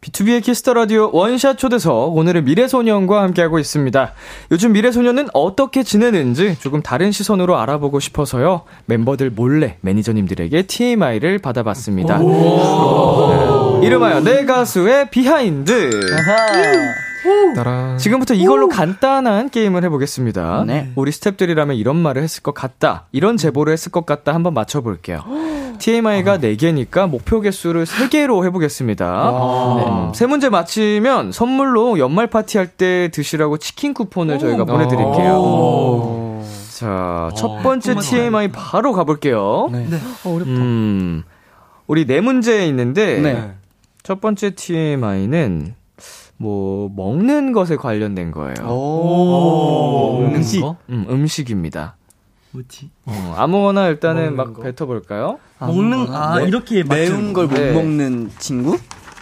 [0.01, 4.13] B2B의 키스터 라디오 원샷 초대석 오늘은 미래소년과 함께하고 있습니다.
[4.51, 8.63] 요즘 미래소년은 어떻게 지내는지 조금 다른 시선으로 알아보고 싶어서요.
[8.85, 12.17] 멤버들 몰래 매니저님들에게 TMI를 받아봤습니다.
[12.17, 13.87] 네.
[13.87, 15.89] 이름하여 내 가수의 behind.
[17.55, 17.97] 따라.
[17.97, 20.63] 지금부터 이걸로 간단한 게임을 해보겠습니다.
[20.67, 20.91] 네.
[20.95, 23.07] 우리 스탭들이라면 이런 말을 했을 것 같다.
[23.11, 24.33] 이런 제보를 했을 것 같다.
[24.33, 25.23] 한번 맞춰볼게요.
[25.79, 29.31] TMI가 4개니까 목표 개수를 3개로 해보겠습니다.
[29.77, 30.11] 네.
[30.13, 36.43] 세 문제 맞히면 선물로 연말 파티할 때 드시라고 치킨 쿠폰을 저희가 보내드릴게요.
[36.77, 39.69] 자, 첫 번째 TMI 바로 가볼게요.
[39.71, 39.87] 네.
[40.25, 41.23] 음,
[41.87, 43.51] 우리 네 문제 있는데, 네.
[44.03, 45.75] 첫 번째 TMI는
[46.37, 48.67] 뭐 먹는 것에 관련된 거예요.
[48.69, 50.21] 오.
[50.25, 51.95] 음식, 음, 음식입니다.
[52.51, 52.89] 뭐지?
[53.05, 54.61] 어, 아무거나 일단은 막 거?
[54.63, 55.37] 뱉어볼까요?
[55.59, 57.73] 먹는 아 매- 이렇게 매운 걸못 네.
[57.73, 58.77] 먹는 친구?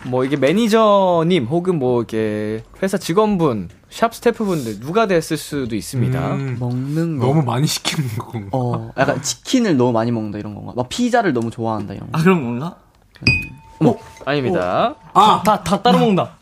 [0.06, 6.36] 뭐 이게 매니저님 혹은 뭐 이렇게 회사 직원분, 샵 스태프분들 누가 됐을 수도 있습니다.
[6.36, 7.26] 음, 먹는 거.
[7.26, 8.40] 너무 많이 시키는 거.
[8.52, 10.72] 어, 약간 치킨을 너무 많이 먹는다 이런 건가?
[10.76, 12.18] 막 피자를 너무 좋아한다 이런 거.
[12.18, 12.78] 아 그런 건가?
[13.80, 14.96] 어머, 아닙니다.
[15.14, 16.38] 아, 다, 다 따로 먹는다.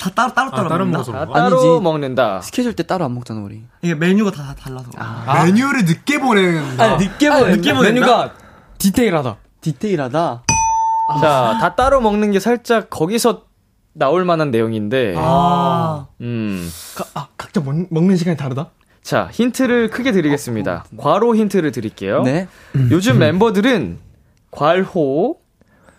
[0.00, 0.98] 다 따로 따로 아, 따로 먹나?
[0.98, 1.40] 먹어서 다 그런가?
[1.40, 1.80] 따로 아니지.
[1.82, 2.40] 먹는다.
[2.40, 3.62] 스케줄 때 따로 안 먹잖아 우리.
[3.82, 4.90] 이게 메뉴가 다 달라서.
[4.96, 5.44] 아.
[5.44, 6.96] 메뉴를 늦게 보낸다.
[6.96, 8.00] 늦게 아, 늦게 보낸다?
[8.00, 8.32] 메뉴가
[8.78, 9.36] 디테일하다.
[9.60, 10.42] 디테일하다.
[11.20, 13.42] 자, 다 따로 먹는 게 살짝 거기서
[13.92, 16.06] 나올 만한 내용인데, 아.
[16.20, 16.70] 음.
[16.96, 18.70] 가, 아, 각자 먹, 먹는 시간이 다르다?
[19.02, 20.84] 자, 힌트를 크게 드리겠습니다.
[20.96, 22.22] 괄호 힌트를 드릴게요.
[22.22, 22.46] 네.
[22.90, 23.98] 요즘 멤버들은
[24.52, 25.38] 괄호,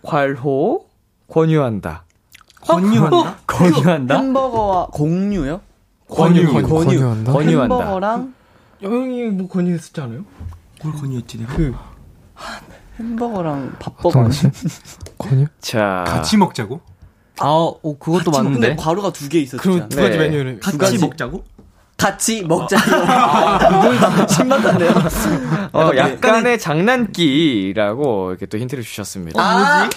[0.04, 0.86] 괄호,
[1.30, 2.06] 권유한다.
[2.62, 3.36] 권유한다?
[3.47, 4.18] 권유한다?
[4.18, 5.62] 햄버거와 공유요?
[6.09, 6.51] 권유.
[6.53, 7.32] 권- 권유한다.
[7.34, 7.76] 권유 한다.
[7.78, 8.34] 햄버거랑
[8.82, 10.24] 형이 뭐 권유했었지 않아요?
[10.84, 11.53] 뭘 권유했지 내가?
[11.55, 11.74] 그,
[12.99, 14.24] 햄버거랑 밥버거.
[14.24, 14.49] 거지?
[15.18, 15.45] 권유?
[15.62, 16.82] 자, 같이 먹자고?
[17.39, 18.59] 아, 어, 그것도 맞는데.
[18.70, 19.57] 근데 괄호가 두 개 있었지.
[19.57, 20.28] 그럼 두 가지 네.
[20.30, 20.59] 메뉴를.
[20.59, 20.97] 같이 가지.
[20.99, 21.43] 먹자고?
[21.97, 22.78] 같이 먹자.
[22.78, 24.91] 아, 신박한데요?
[25.74, 29.41] 어, 약간의 장난기라고 이렇게 또 힌트를 주셨습니다.
[29.41, 29.89] 아,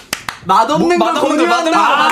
[0.45, 2.05] 맛없는 걸 공유한다.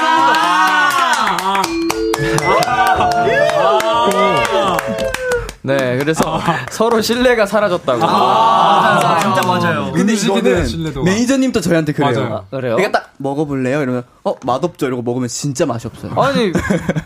[5.66, 8.02] 네, 그래서 서로 신뢰가 사라졌다고.
[8.04, 9.92] 아, 진짜 맞아요.
[9.94, 11.04] 근데 음식에 대한 이거는.
[11.06, 12.12] 매니저님도 저희한테 그래요.
[12.20, 12.36] 맞아요.
[12.36, 12.76] 아, 그래요?
[12.76, 13.82] 그러니까 딱 먹어볼래요?
[13.82, 16.12] 이러면 어 맛없죠 이러고 먹으면 진짜 맛이 없어요.
[16.22, 16.52] 아니,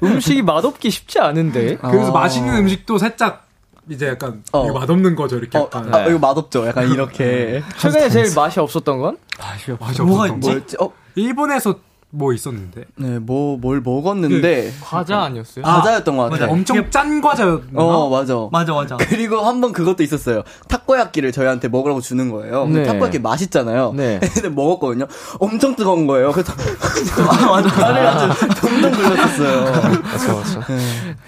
[0.01, 1.78] 음식이 맛없기 쉽지 않은데.
[1.78, 2.11] 그래서 어.
[2.11, 3.45] 맛있는 음식도 살짝
[3.89, 4.65] 이제 약간 어.
[4.65, 5.93] 이거 맛없는 거죠 이렇게 어, 약간.
[5.93, 6.65] 아, 이거 맛없죠?
[6.67, 7.61] 약간 이렇게.
[7.78, 9.17] 최근에 제일 맛이 없었던 건?
[9.39, 9.86] 맛이 뭐가
[10.23, 10.47] 없었던 거.
[10.47, 10.78] 뭐였지?
[10.80, 11.76] 어, 일본에서
[12.09, 15.65] 뭐 있었는데 네, 뭐 뭘 먹었는데 과자 아니었어요?
[15.65, 16.51] 과자였던 것 같아요.
[16.51, 17.59] 엄청 짠 과자였나?
[17.76, 18.34] 어, 맞아.
[18.49, 18.95] 맞아 맞아.
[18.97, 20.43] 그리고 한 번 그것도 있었어요.
[20.70, 22.65] 타코야끼를 저희한테 먹으라고 주는 거예요.
[22.68, 22.84] 네.
[22.86, 23.91] 타코야끼 맛있잖아요.
[23.93, 24.20] 네.
[24.34, 25.05] 근데 먹었거든요.
[25.39, 26.32] 엄청 뜨거운 거예요.
[26.32, 26.53] 그래서
[27.78, 29.63] 나를 아주 동동 굴렸었어요.
[30.01, 30.61] 맞아, 맞아.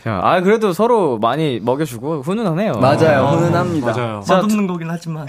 [0.03, 2.73] 자, 아, 그래도 서로 많이 먹여주고 훈훈하네요.
[2.73, 3.27] 맞아요.
[3.33, 3.87] 훈훈합니다.
[3.91, 4.21] 맞아요.
[4.25, 5.27] 자, 맛없는 거긴 하지만.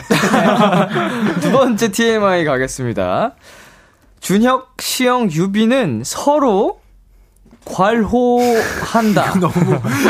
[1.40, 3.32] 두 번째 TMI 가겠습니다.
[4.20, 6.80] 준혁, 시영, 유빈은 서로
[7.64, 9.34] 괄호한다.
[9.40, 9.52] 너무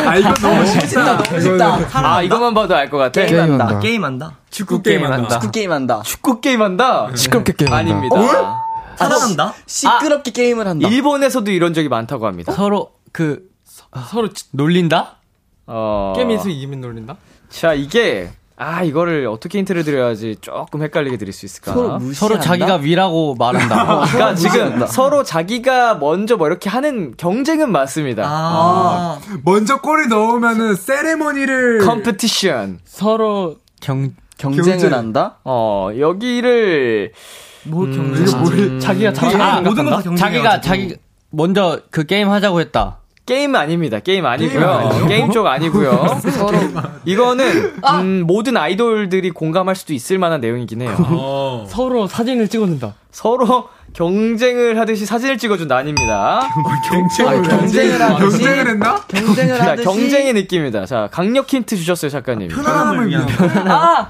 [0.06, 1.16] 아 이거 너무 쉽다.
[1.22, 1.78] 너무 쉽다.
[1.94, 3.24] 아, 이거만 봐도 알 것 같아.
[3.24, 3.78] 게임한다.
[3.78, 3.80] 게임한다.
[3.80, 4.36] 게임한다.
[4.50, 5.28] 축구 게임 한다.
[5.38, 6.02] 축구 게임한다.
[6.02, 7.10] 축구 게임한다?
[7.16, 7.76] 시끄럽게 게임한다.
[7.76, 8.64] 아닙니다.
[8.96, 9.54] 사랑한다?
[9.66, 10.88] 시끄럽게 게임을 한다.
[10.88, 12.52] 일본에서도 이런 적이 많다고 합니다.
[12.52, 13.48] 서로, 그,
[14.08, 15.16] 서로 치- 놀린다?
[15.66, 16.12] 어.
[16.16, 17.16] 게임에서 이기면 놀린다?
[17.48, 18.30] 자, 이게,
[18.62, 21.72] 아, 이거를 어떻게 힌트를 드려야지 조금 헷갈리게 드릴 수 있을까?
[21.72, 22.14] 서로 무시한다.
[22.18, 24.04] 서로 자기가 위라고 말한다.
[24.12, 28.24] 그러니까 지금 서로 자기가 먼저 뭐 이렇게 하는 경쟁은 맞습니다.
[28.26, 29.18] 아.
[29.46, 32.80] 먼저 골을 넣으면은 세레머니를 컴피티션.
[32.84, 34.92] 서로 경, 경쟁을 경쟁.
[34.92, 35.38] 한다.
[35.44, 37.12] 어, 여기를
[37.64, 38.74] 뭐 음, 경쟁?
[38.74, 38.78] 음.
[38.78, 39.84] 자기가 잘하는 아, 것 모든?
[39.84, 40.16] 걸다 경쟁.
[40.16, 40.96] 자기가, 자기,
[41.30, 42.98] 먼저 그 게임 하자고 했다.
[43.30, 44.00] 게임 아닙니다.
[44.00, 44.68] 게임 아니고요.
[44.68, 45.06] 아니에요?
[45.06, 46.18] 게임, 쪽 아니고요.
[46.32, 46.58] 서로
[47.04, 50.96] 이거는 음, 모든 아이돌들이 공감할 수도 있을 만한 내용이긴 해요.
[50.98, 51.64] 어.
[51.68, 52.94] 서로 사진을 찍어준다.
[53.12, 56.40] 서로 경쟁을 하듯이 사진을 찍어준다 아닙니다.
[56.90, 58.38] 경쟁을 경쟁을 하듯이.
[58.38, 59.00] 경쟁을 했나?
[59.06, 59.84] 경쟁을 자, 하듯이.
[59.86, 60.86] 경쟁의 느낌입니다.
[60.86, 62.48] 자, 강력 힌트 주셨어요, 작가님.
[62.48, 63.28] 편안함을 위한.
[63.70, 64.08] 아!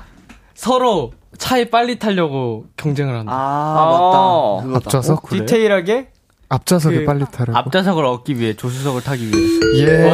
[0.54, 3.32] 서로 차에 빨리 타려고 경쟁을 한다.
[3.34, 4.66] 아, 맞다.
[4.66, 4.96] 그거다.
[4.98, 5.28] 앞좌석?
[5.28, 6.08] 디테일하게
[6.50, 7.56] 앞좌석에 그 빨리 타려고.
[7.56, 9.86] 앞좌석을 얻기 위해, 조수석을 타기 위해.
[9.86, 10.10] 예.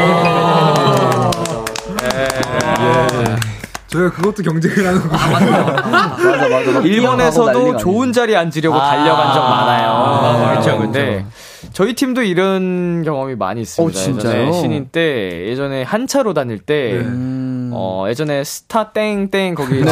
[3.89, 5.09] 저희가 그것도 경쟁을 하는 거.
[5.09, 5.62] 맞아, 맞아.
[5.91, 9.89] 막 뛰어가고 일본에서도 좋은 자리에 앉으려고 아, 달려간 적 많아요.
[9.89, 10.51] 맞아요.
[10.51, 10.78] 그렇죠.
[10.78, 11.24] 근데
[11.72, 13.99] 저희 팀도 이런 경험이 많이 있습니다.
[13.99, 14.32] 어, 진짜요?
[14.43, 17.70] 예전에 신인 때, 예전에 한차로 다닐 때, 음.
[17.72, 19.91] 어, 예전에 스타 땡땡 거기 네.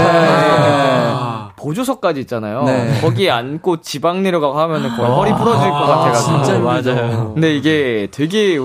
[1.64, 1.64] 아.
[1.64, 2.64] 보조석까지 있잖아요.
[2.64, 3.00] 네.
[3.00, 6.44] 거기에 앉고 지방 내려가고 하면은 거의 허리 부러질 것 같아가지고.
[6.44, 7.32] 진짜 맞아요.
[7.34, 8.58] 근데 이게 되게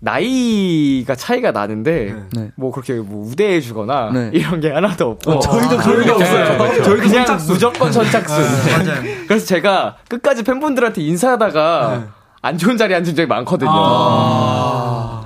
[0.00, 2.50] 나이가 차이가 나는데 네.
[2.56, 4.30] 뭐 그렇게 뭐 우대해 주거나 네.
[4.32, 6.82] 이런 게 하나도 없고 저희도 그런 게 없어요.
[6.82, 8.44] 저희도 그냥 무조건 선착순.
[8.84, 9.02] 맞아요.
[9.26, 12.04] 그래서 제가 끝까지 팬분들한테 인사하다가
[12.42, 13.70] 안 좋은 자리에 앉은 적이 많거든요.
[13.72, 15.24] 아,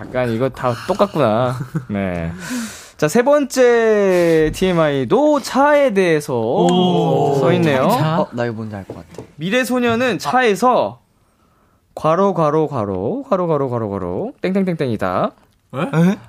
[0.00, 1.56] 약간 이거 다 똑같구나.
[1.88, 2.32] 네.
[3.00, 6.66] 자, 세 번째 TMI도 차에 대해서
[7.40, 7.84] 써 있네요.
[7.84, 9.22] 어, 나 이거 뭔지 알 것 같아.
[9.36, 11.00] 미래소년은 차에서
[11.94, 15.30] 괄호 괄호 괄호 괄호 괄호 괄호 괄호 땡땡땡땡이다.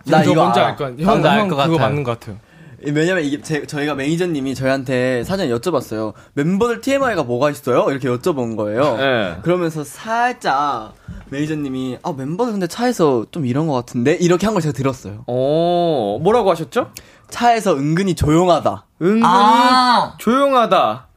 [0.06, 0.70] 나저 이거 뭔지 알아.
[0.70, 1.06] 알것 같아요.
[1.06, 1.78] 형, 형, 나알 형것 그거.
[1.78, 2.38] 맞는 것 같아요.
[2.86, 6.14] 왜냐면 이게 제, 저희가 매니저님이 저희한테 사전에 여쭤봤어요.
[6.34, 7.86] 멤버들 TMI가 뭐가 있어요?
[7.90, 8.98] 이렇게 여쭤본 거예요.
[8.98, 9.36] 네.
[9.44, 10.94] 그러면서 살짝
[11.30, 15.24] 매니저님이 아 멤버들 근데 차에서 좀 이런 것 같은데 이렇게 한 걸 제가 들었어요.
[15.28, 16.92] 어, 뭐라고 하셨죠?
[17.30, 18.86] 차에서 은근히 조용하다.
[19.02, 20.14] 은근히 아.
[20.18, 21.08] 조용하다.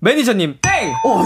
[0.00, 0.92] 매니저님 땡.
[1.04, 1.24] 어,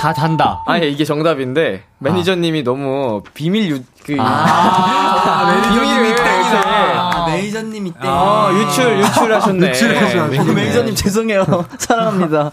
[0.00, 0.62] 다 잔다.
[0.66, 5.64] 아니 이게 정답인데 매니저님이 너무 비밀 유, 그 아, 아,
[7.54, 8.00] 매니저님이 땡.
[8.02, 9.72] 아, 유출 유출하셨네.
[10.40, 11.64] 어, 매니저님 죄송해요.
[11.78, 12.50] 사랑합니다.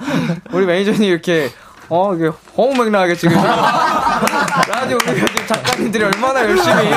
[0.51, 1.49] 우리 매니저님 이렇게
[1.89, 6.89] 어 이게 허무맹랑하게 지금 라디오 지금 작가님들이 얼마나 열심히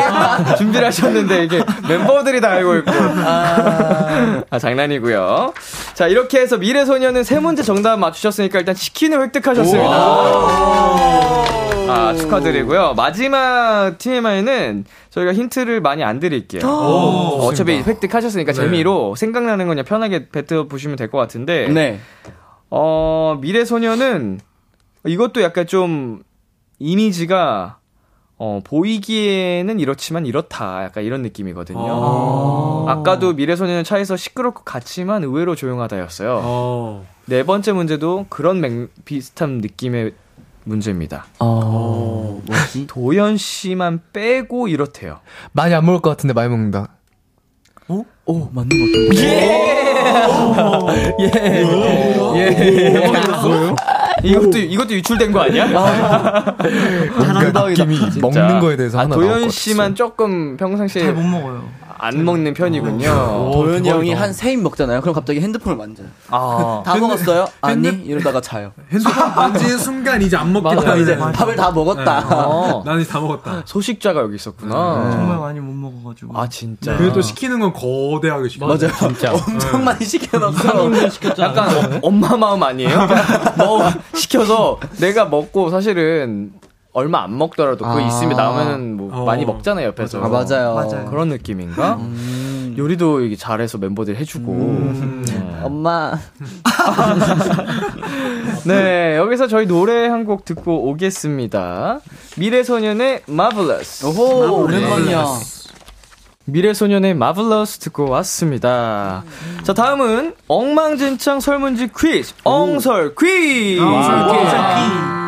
[0.56, 2.92] 준비를 하셨는데 이게 멤버들이 다 알고 있고
[3.24, 5.52] 아, 장난이고요.
[5.94, 9.88] 자 이렇게 해서 미래소년은 세 문제 정답 맞추셨으니까 일단 치킨을 획득하셨습니다.
[11.94, 12.94] 아 축하드리고요.
[12.94, 16.62] 마지막 TMI는 저희가 힌트를 많이 안 드릴게요.
[16.66, 17.90] 오, 어차피 좋습니다.
[17.90, 18.56] 획득하셨으니까 네.
[18.60, 21.68] 재미로 생각나는 건 그냥 편하게 뱉어 보시면 될 것 같은데.
[21.68, 22.00] 네.
[22.70, 24.40] 어, 미래소년은
[25.06, 26.22] 이것도 약간 좀
[26.78, 27.78] 이미지가
[28.36, 30.82] 어, 보이기에는 이렇지만 이렇다.
[30.84, 32.86] 약간 이런 느낌이거든요.
[32.88, 37.04] 아까도 미래소년은 차에서 시끄럽고 같지만 의외로 조용하다였어요.
[37.26, 40.12] 네 번째 문제도 그런 맹, 비슷한 느낌의
[40.64, 41.26] 문제입니다.
[41.40, 42.86] 어, 뭐지?
[42.92, 45.20] 도현 씨만 빼고 이렇대요.
[45.52, 46.88] 많이 안 먹을 것 같은데 많이 먹는다.
[47.88, 49.74] 오, 오 맞는 것 같은데.
[51.20, 51.32] 예.
[52.36, 52.90] 예.
[53.42, 53.76] 뭐예요?
[54.22, 55.66] 이것도 이것도 유출된 거 아니야?
[55.66, 56.56] 뭔가
[57.68, 61.68] 느낌이 먹는 거에 대해서 아, 하나 도현 씨만 조금 평상시에 잘 못 먹어요.
[61.98, 63.50] 안 먹는 편이군요.
[63.52, 65.00] 도현이 형이 한 세 입 먹잖아요.
[65.00, 66.06] 그럼 갑자기 핸드폰을 만져요.
[66.28, 66.82] 아.
[66.84, 67.46] 다 먹었어요?
[67.60, 68.72] 아니 핸드- 이러다가 자요.
[68.90, 70.74] 핸드폰 만지는 순간 이제 안 먹겠다.
[70.76, 71.32] 맞아, 이제 네.
[71.32, 72.20] 밥을 다 먹었다.
[72.20, 72.26] 네.
[72.34, 72.82] 어.
[72.84, 73.62] 난 이제 다 먹었다.
[73.64, 75.10] 소식자가 여기 있었구나.
[75.12, 76.38] 정말 많이 못 먹어가지고.
[76.38, 76.96] 아 진짜.
[76.96, 78.66] 그래도 시키는 건 거대하게 시켜.
[78.66, 78.90] 맞아요.
[78.98, 79.32] 진짜.
[79.46, 80.90] 엄청 많이 시켜놨어.
[81.38, 82.98] 약간 어- 엄마 마음 아니에요?
[83.58, 83.82] 뭐
[84.14, 86.52] 시켜서 내가 먹고 사실은
[86.94, 88.06] 얼마 안 먹더라도 그거 아.
[88.06, 89.24] 있으면 나오면은 뭐 어.
[89.26, 90.22] 많이 먹잖아요 옆에서.
[90.22, 90.74] 아, 맞아요.
[90.74, 91.04] 맞아요.
[91.10, 91.98] 그런 느낌인가?
[92.78, 94.52] 요리도 이게 잘해서 멤버들 해주고.
[94.52, 95.24] 음.
[95.62, 96.18] 엄마.
[98.66, 102.00] 네 여기서 저희 노래 한 곡 듣고 오겠습니다.
[102.38, 104.06] 미래소년의 Marvelous.
[104.06, 105.26] 오호, 오랜만이야.
[106.46, 109.22] 미래소년의 Marvelous 듣고 왔습니다.
[109.64, 112.32] 자, 다음은 엉망진창 설문지 퀴즈.
[112.44, 113.82] 엉설 퀴즈.
[113.82, 115.23] 엉설 퀴즈.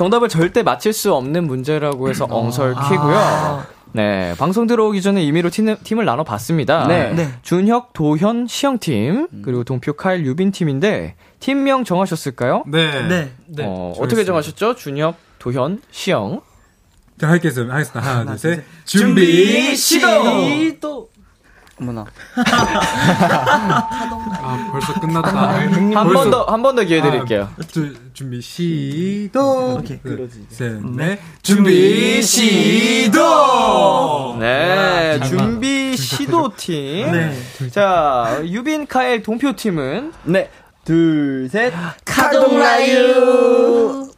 [0.00, 2.88] 정답을 절대 맞힐 수 없는 문제라고 해서 엉설 아.
[2.88, 3.66] 퀴고요.
[3.92, 6.86] 네, 방송 들어오기 전에 임의로 팀, 팀을 나눠봤습니다.
[6.86, 7.12] 네.
[7.12, 7.28] 네.
[7.42, 12.64] 준혁, 도현, 시영팀, 그리고 동표, 카일, 유빈팀인데, 팀명 정하셨을까요?
[12.68, 13.08] 네.
[13.08, 13.30] 네.
[13.46, 13.64] 네.
[13.66, 13.92] 어.
[13.98, 14.76] 어떻게 정하셨죠?
[14.76, 16.40] 준혁, 도현, 시영.
[17.20, 17.74] 자, 하겠습니다.
[17.74, 18.00] 하겠습니다.
[18.00, 18.64] 하나, 둘, 셋.
[18.86, 21.09] 준비, 준비, 시도!
[21.80, 22.04] 어머나.
[24.42, 25.48] 아, 벌써 끝났다.
[25.60, 27.48] 한 번 더, 한 번 더 기회 드릴게요.
[27.58, 29.76] 아, 두, 준비, 시도.
[29.78, 29.98] 오케이.
[30.00, 30.44] 그러지.
[30.50, 31.18] 셋, 넷.
[31.42, 34.36] 준비, 시도!
[34.38, 37.10] 네, 잘 준비 시도 팀.
[37.12, 37.34] 네.
[37.70, 40.12] 자, 유빈, 카엘, 동표 팀은.
[40.24, 40.50] 네.
[40.84, 41.72] 둘, 셋.
[42.04, 44.08] 카동라유.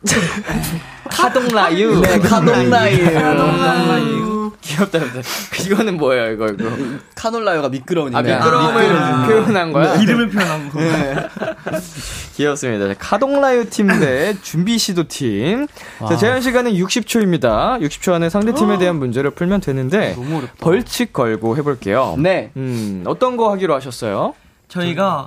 [1.11, 2.01] 카동라유.
[2.01, 3.15] 네, 카동라유.
[3.15, 4.32] 카동라유.
[4.61, 5.20] 귀엽다, 귀엽다.
[5.66, 6.70] 이거는 뭐예요, 이거, 이거.
[7.14, 8.18] 카놀라유가 미끄러우니까.
[8.18, 9.95] 아, 미끄러움을 표현한 거야?
[9.97, 10.80] 이름을 표현한 거.
[10.80, 11.14] 네.
[12.36, 12.88] 귀엽습니다.
[12.88, 15.66] 자, 카동라유 팀대 준비 시도 팀.
[15.99, 16.16] 자, 와.
[16.16, 17.80] 제한 시간은 60초입니다.
[17.80, 20.16] 60초 안에 상대 팀에 대한 문제를 풀면 되는데
[20.61, 22.16] 벌칙 걸고 해볼게요.
[22.18, 22.51] 네.
[22.57, 24.34] 음, 어떤 거 하기로 하셨어요?
[24.68, 25.26] 저희가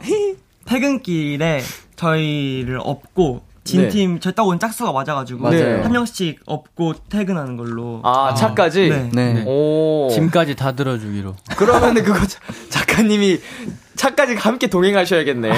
[0.66, 1.62] 퇴근길에
[1.96, 3.55] 저희를 업고 네.
[3.66, 5.84] 진팀 저희 딱온 짝수가 맞아가지고 맞아요.
[5.84, 8.00] 한 명씩 업고 퇴근하는 걸로.
[8.04, 8.90] 아, 차까지?
[8.90, 9.10] 네.
[9.12, 9.44] 네.
[9.48, 10.08] 오.
[10.14, 11.36] 짐까지 다 들어주기로.
[11.58, 12.40] 그러면은 그거 자-
[12.70, 13.40] 작가님이
[13.96, 15.50] 차까지 함께 동행하셔야겠네.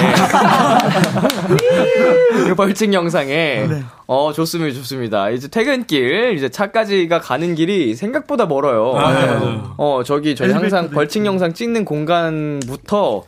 [2.48, 3.66] 그 벌칙 영상에.
[4.08, 5.30] 어, 좋습니다, 좋습니다.
[5.32, 8.94] 이제 퇴근길, 이제 차까지가 가는 길이 생각보다 멀어요.
[8.96, 9.74] 아, 네, 맞아요.
[9.78, 13.24] 어, 저기 저희 항상 벌칙 영상 찍는 공간부터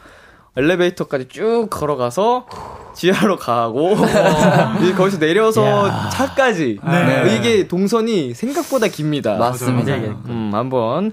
[0.58, 2.48] 엘리베이터까지 쭉 걸어가서
[2.96, 3.96] 지하로 가고
[4.82, 7.36] 이제 거기서 내려서 차까지 네.
[7.36, 9.38] 이게 동선이 생각보다 깁니다.
[9.38, 9.94] 맞습니다.
[9.96, 11.12] 음, 한번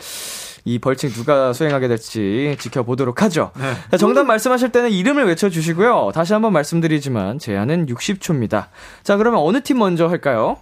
[0.65, 3.53] 이 벌칙 누가 수행하게 될지 지켜보도록 하죠.
[3.91, 6.11] 자, 정답 말씀하실 때는 이름을 외쳐주시고요.
[6.13, 8.67] 다시 한번 말씀드리지만 제한은 60초입니다.
[9.05, 10.57] 자, 그러면 어느 팀 먼저 할까요?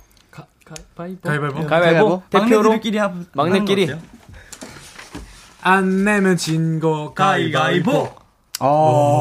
[0.97, 1.67] 가위바위보.
[1.67, 2.81] 가위바위보 대표로
[3.35, 3.99] 막내끼리 어때요?
[5.63, 8.24] 안 내면 진거 가위바위보.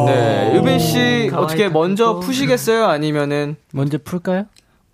[0.07, 2.85] 네, 유빈 씨 어떻게 먼저 푸시겠어요?
[2.85, 4.45] 아니면은 먼저 풀까요?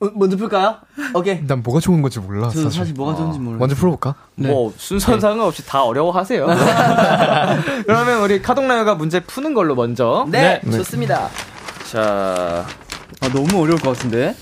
[0.02, 0.78] 어, 먼저 풀까요?
[1.14, 1.46] 오케이.
[1.46, 2.50] 난 뭐가 좋은 건지 몰라.
[2.54, 2.80] 저 사실.
[2.80, 3.58] 사실 뭐가 좋은지 몰라.
[3.58, 4.16] 먼저 풀어볼까?
[4.36, 6.46] 뭐 순서 상관없이 다 어려워하세요.
[7.86, 10.26] 그러면 우리 카동라요가 문제 푸는 걸로 먼저.
[10.30, 10.78] 네, 네.
[10.78, 11.30] 좋습니다.
[11.92, 12.66] 자,
[13.22, 14.36] 아, 너무 어려울 것 같은데?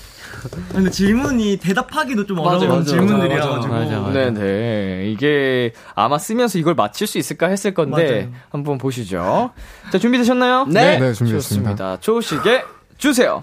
[0.72, 3.72] 근데 질문이 대답하기도 좀 맞아, 어려운 맞아, 질문들이어가지고.
[3.74, 4.12] 맞아.
[4.12, 5.10] 네네.
[5.10, 8.32] 이게 아마 쓰면서 이걸 맞힐 수 있을까 했을 건데 맞아요.
[8.50, 9.50] 한번 보시죠.
[9.90, 10.66] 자, 준비되셨나요?
[10.66, 10.98] 네.
[10.98, 11.38] 네, 준비됐습니다.
[11.38, 11.96] 좋습니다.
[12.00, 12.62] 초식에
[12.98, 13.40] 주세요.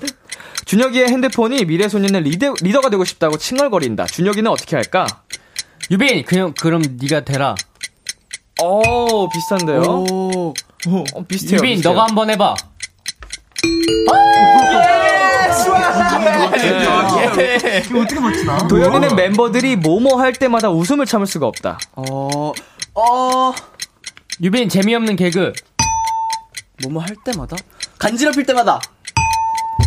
[0.66, 4.06] 준혁이의 핸드폰이 미래 소년의 리더, 리더가 되고 싶다고 칭얼거린다.
[4.06, 5.06] 준혁이는 어떻게 할까?
[5.92, 7.56] 유빈, 그냥, 그럼 네가 되라.
[8.64, 9.82] 오, 비슷한데요?
[9.82, 10.54] 오.
[10.88, 11.58] 어, 비슷해요.
[11.58, 11.94] 유빈, 비슷해요.
[11.94, 12.56] 너가 한번 해봐.
[17.86, 18.68] 이거 어떻게 맞추나?
[18.68, 21.80] 도현이는 멤버들이 뭐뭐 할 때마다 웃음을 참을 수가 없다.
[21.96, 22.52] 어,
[22.94, 23.54] 어,
[24.42, 25.54] 유빈, 재미없는 개그.
[26.84, 27.56] 뭐뭐 할 때마다?
[27.98, 28.80] 간지럽힐 때마다.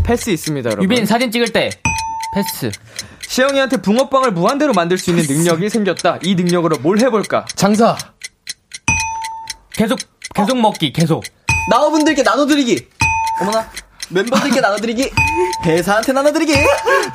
[0.04, 0.84] 패스 있습니다, 여러분.
[0.84, 1.70] 유빈, 사진 찍을 때.
[2.34, 2.70] 패스.
[3.26, 6.18] 시영이한테 붕어빵을 무한대로 만들 수 있는 능력이 생겼다.
[6.22, 7.44] 이 능력으로 뭘 해볼까?
[7.54, 7.96] 장사.
[9.72, 9.98] 계속,
[10.34, 11.22] 계속 먹기, 계속.
[11.70, 12.88] 나우분들께 나눠드리기.
[13.42, 13.70] 어머나.
[14.10, 15.10] 멤버들께 나눠드리기.
[15.66, 16.52] 회사한테 나눠드리기.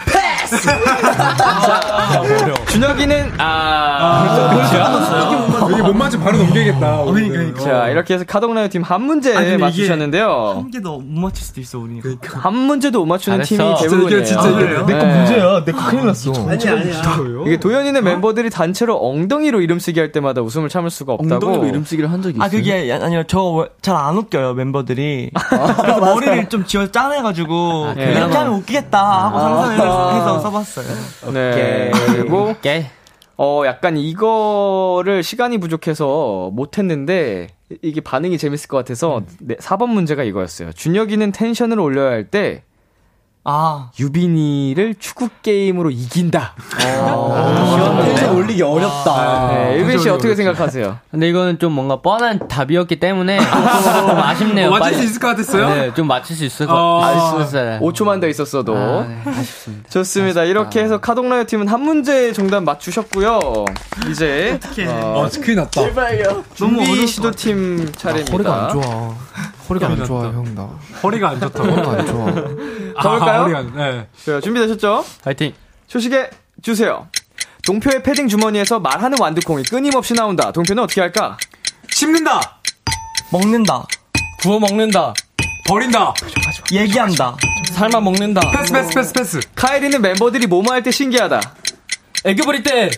[0.05, 0.69] 패스!
[2.71, 4.59] 준혁이는 아
[5.71, 7.05] 여기 못 맞으면 바로 넘겨야겠다.
[7.63, 10.53] 자 이렇게 해서 카동라이어 팀한 문제 아니, 이게 맞추셨는데요.
[10.57, 11.99] 한 개도 못 맞출 수도 있어, 우리.
[12.25, 13.41] 한 문제도 못 맞추는.
[13.41, 14.17] 팀이 대부분이에요.
[14.17, 14.69] 이게 진짜 이게 네.
[14.69, 15.65] 내거 문제야.
[15.65, 16.31] 내 거 큰일 났어.
[16.31, 17.01] 아니야, 아니야.
[17.47, 21.33] 이게 도현이는 멤버들이 단체로 엉덩이로 이름 쓰기 할 때마다 웃음을 참을 수가 없다고.
[21.47, 22.45] 엉덩이로 이름 쓰기를 한 적이 있어요.
[22.45, 25.31] 아, 그게, 아니요, 저 잘 안 웃겨요, 멤버들이.
[25.79, 28.11] 그래서 머리를 좀 지어 짜내가지고, 그래요?
[28.17, 30.86] 이렇게 하면 웃기겠다 하고 상상을 해서 써봤어요.
[31.34, 31.91] 네.
[32.07, 32.86] 그리고 오케이.
[33.36, 37.47] 어 약간 이거를 시간이 부족해서 못했는데
[37.81, 40.71] 이게 반응이 재밌을 것 같아서 네, 4번 문제가 이거였어요.
[40.73, 42.63] 준혁이는 tension을 올려야 할 때
[43.45, 46.55] 아, 유빈이를 축구 게임으로 이긴다.
[46.77, 49.47] 텐션 올리기 어렵다.
[49.53, 50.97] 네, 유빈 씨 어떻게 생각하세요?
[51.11, 54.69] 근데 이거는 좀 뭔가 뻔한 답이었기 때문에 좀 아쉽네요.
[54.69, 55.69] 어, 맞출 수 있을 것 같았어요?
[55.69, 56.99] 네, 좀 맞출 수 있을 것 어.
[57.01, 57.79] 같았어요.
[57.81, 58.77] 5초만 더 있었어도.
[58.77, 59.89] 아, 네, 아쉽습니다.
[59.89, 60.43] 좋습니다.
[60.45, 63.65] 이렇게 해서 카동라이어 팀은 한 문제 정답 맞추셨고요.
[64.09, 65.81] 이제 어, 아, 큰일 났다.
[65.81, 66.45] 제발요.
[66.53, 68.31] 준비시도 팀 차례입니다.
[68.31, 69.15] 허리가 안 좋아.
[69.70, 70.64] 허리가 안 좋아, 형, 나.
[71.01, 71.70] 허리가 안 좋다고.
[71.72, 72.26] 허리가 안 좋아.
[72.95, 73.39] 가볼까요?
[73.39, 74.07] 아, 허리가 안, 네.
[74.26, 75.05] 자, 준비되셨죠?
[75.24, 75.53] 화이팅.
[75.88, 76.29] 초시계
[76.61, 77.07] 주세요.
[77.66, 80.51] 동표의 패딩 주머니에서 말하는 완두콩이 끊임없이 나온다.
[80.51, 81.38] 동표는 어떻게 할까?
[81.89, 82.59] 씹는다.
[83.32, 83.86] 먹는다.
[84.41, 85.14] 구워 먹는다.
[85.68, 86.14] 버린다.
[86.74, 87.38] 얘기한다.
[87.72, 88.41] 삶아 먹는다.
[88.51, 89.39] 패스, 패스, 패스, 패스.
[89.55, 91.39] 카엘이는 멤버들이 뭐뭐 할 때 신기하다.
[92.26, 92.89] 애교 부릴 때.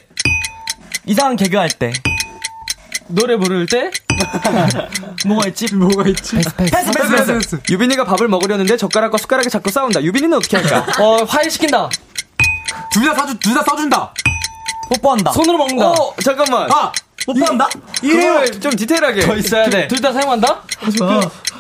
[1.06, 1.94] 이상한 개그 할 때.
[3.08, 3.92] 노래 부를 때.
[5.26, 5.74] 뭐가 있지?
[5.76, 6.36] 뭐가 있지?
[6.38, 7.60] 패스, 패스, 패스, 패스, 패스.
[7.70, 10.04] 유빈이가 밥을 먹으려는데 젓가락과 숟가락이 자꾸 싸운다.
[10.04, 10.86] 유빈이는 어떻게 할까?
[11.04, 11.90] 어, 화해시킨다.
[12.92, 14.14] 둘 다 사주, 둘 다 써준다.
[14.90, 15.32] 뽀뽀한다.
[15.32, 15.88] 손으로 먹는다.
[15.92, 16.72] 어, 잠깐만.
[16.72, 16.92] 아!
[17.26, 17.68] 뽀뽀한다?
[18.04, 18.46] 이래요.
[18.60, 19.22] 좀 디테일하게.
[19.22, 19.88] 더 있어야 돼.
[19.88, 20.62] 둘 다 사용한다?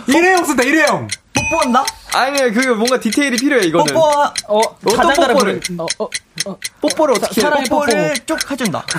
[0.08, 1.08] 일회용 쓴다, 일회용.
[1.34, 1.84] 뽀뽀한다?
[2.14, 2.54] 아니에요.
[2.54, 3.94] 그게 뭔가 디테일이 필요해, 이거는.
[3.94, 4.08] 뽀뽀,
[4.48, 5.60] 어, 어떤 뽀뽀를.
[5.60, 5.76] 부르.
[5.80, 5.86] 어,
[6.46, 7.46] 어, 뽀뽀를 어떻게 해?
[7.46, 7.82] 사랑의 뽀뽀.
[7.86, 8.86] 뽀뽀를 쭉 해준다.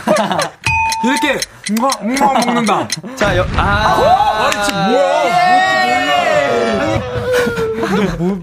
[1.05, 1.39] 이렇게,
[1.71, 2.89] 웅가, 웅가 먹는다.
[3.17, 4.47] 자, 여, 아.
[4.47, 4.81] 아니, 지금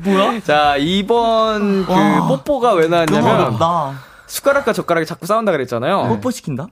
[0.04, 0.24] 뭐야?
[0.28, 0.40] 뭐야?
[0.42, 2.28] 자, 이번 그 와.
[2.28, 3.58] 뽀뽀가 왜 나왔냐면.
[4.28, 6.08] 숟가락과 젓가락이 자꾸 싸운다 그랬잖아요.
[6.10, 6.68] 뽀뽀 시킨다?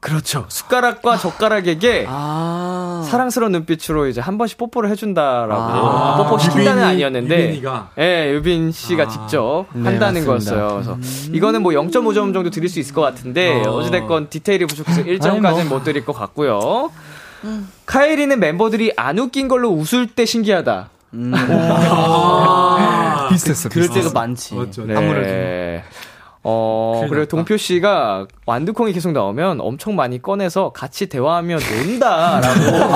[0.00, 0.46] 그렇죠.
[0.48, 3.04] 숟가락과 젓가락에게 아.
[3.10, 5.54] 사랑스러운 눈빛으로 이제 한 번씩 뽀뽀를 해준다라고.
[5.60, 6.16] 아.
[6.18, 7.42] 뽀뽀 시킨다는 유빈이- 아니었는데.
[7.48, 7.90] 유빈이가?
[7.98, 9.08] 예, 유빈 씨가 아.
[9.08, 10.54] 직접 네, 한다는 맞습니다.
[10.68, 10.68] 거였어요.
[10.74, 10.98] 그래서
[11.32, 13.72] 이거는 뭐 0.5점 정도 드릴 수 있을 것 같은데 어.
[13.72, 13.82] 어.
[13.82, 16.90] 찌됐건 디테일이 부족해서 1점까지는 못 드릴 것 같고요.
[17.86, 20.90] 카이리는 멤버들이 안 웃긴 걸로 웃을 때 신기하다.
[21.32, 24.08] 아, 비슷했어, 그럴 비슷했어.
[24.10, 24.54] 때가 많지.
[24.54, 24.84] 맞죠.
[24.86, 25.82] 네.
[26.42, 27.26] 어, 그리고.
[27.26, 32.94] 동표 씨가 완두콩이 계속 나오면 엄청 많이 꺼내서 같이 대화하며 논다라고.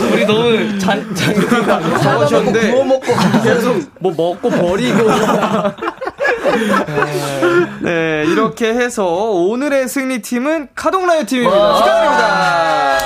[0.12, 1.34] 우리 너무 잔, 잔,
[2.02, 2.72] 적으셨는데.
[2.72, 3.06] 구워 먹고
[3.42, 5.04] 계속 뭐 먹고 버리고.
[7.82, 11.74] 네, 이렇게 해서 오늘의 승리팀은 카동라이어 팀입니다.
[11.78, 12.98] 축하드립니다.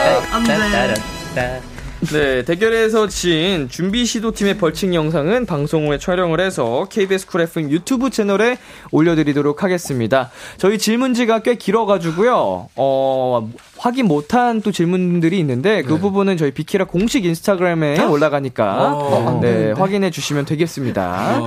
[2.12, 8.08] 네, 대결에서 진 준빈시도 팀의 벌칙 영상은 방송 후에 촬영을 해서 KBS 쿨 FM 유튜브
[8.08, 8.56] 채널에
[8.92, 10.30] 올려드리도록 하겠습니다.
[10.56, 17.26] 저희 질문지가 꽤 길어가지고요, 어, 확인 못한 또 질문들이 있는데 그 부분은 저희 비키라 공식
[17.26, 19.40] 인스타그램에 올라가니까 어.
[19.42, 21.42] 네, 확인해 주시면 되겠습니다.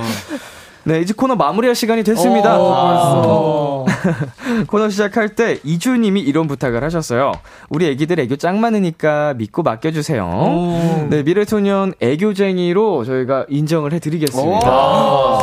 [0.84, 2.56] 네, 이제 코너 마무리할 시간이 됐습니다.
[2.58, 3.86] 어.
[4.66, 7.32] 코너 시작할 때 이주님이 이런 부탁을 하셨어요.
[7.68, 11.06] 우리 애기들 애교 짱 많으니까 믿고 맡겨주세요.
[11.08, 15.38] 네, 미래소년 애교쟁이로 저희가 인정을 해드리겠습니다.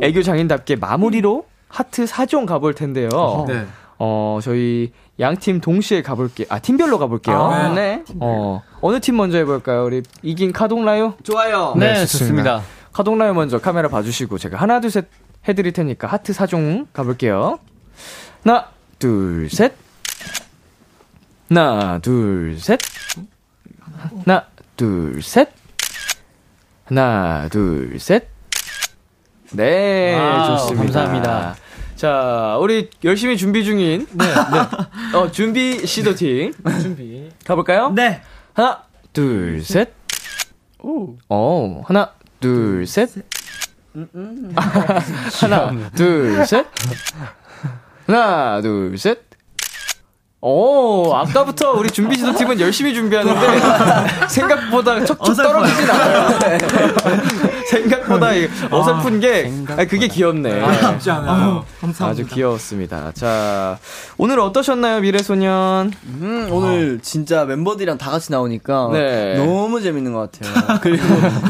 [0.00, 3.08] 네, 애교 장인답게 마무리로 하트 4종 가볼 텐데요.
[3.48, 3.66] 네.
[3.98, 6.46] 어, 저희 양 팀 동시에 가볼게요.
[6.50, 7.36] 아, 팀별로 가볼게요.
[7.36, 8.02] 아, 네.
[8.18, 9.84] 어, 어느 팀 먼저 해볼까요?
[9.84, 11.14] 우리 이긴 카동라요?
[11.22, 11.74] 좋아요.
[11.76, 12.62] 네, 네, 좋습니다.
[12.94, 15.06] 카동라요 먼저 카메라 봐주시고 제가 하나 둘 셋
[15.46, 17.58] 해드릴 테니까 하트 4종 가볼게요.
[18.44, 19.74] 하나 둘 셋.
[21.50, 22.80] 하나 둘 셋.
[24.24, 25.50] 하나 둘 셋.
[26.86, 28.26] 하나 둘 셋.
[29.52, 30.82] 네, 와우, 좋습니다.
[30.84, 31.54] 감사합니다.
[31.96, 34.06] 자, 우리 열심히 준비 중인.
[34.12, 35.16] 네, 네.
[35.18, 36.52] 어, 준비 시도팅.
[36.80, 37.30] 준비.
[37.46, 37.90] 가볼까요?
[37.90, 38.22] 네.
[38.54, 38.82] 하나,
[39.12, 39.92] 둘, 셋.
[40.82, 41.16] 오.
[41.28, 42.12] 어, 하나,
[42.44, 43.08] 둘, 셋.
[45.40, 46.66] 하나, 둘, 셋.
[48.06, 49.18] 하나, 둘, 셋.
[50.46, 53.40] 오, 아까부터 우리 준비 시도 팀은 열심히 준비하는데
[54.28, 56.38] 생각보다 척척 떨어지진 않아요.
[56.38, 56.58] 네.
[57.70, 60.60] 생각보다 이 어설픈 게 아니, 그게 귀엽네.
[60.60, 61.64] 아, 쉽지 않아요.
[61.98, 63.12] 아주 귀여웠습니다.
[63.14, 63.78] 자,
[64.18, 65.92] 오늘 어떠셨나요, 미래소년?
[66.04, 69.36] 음, 오늘 진짜 멤버들이랑 다 같이 나오니까 네.
[69.38, 70.78] 너무 재밌는 것 같아요.
[70.82, 71.02] 그리고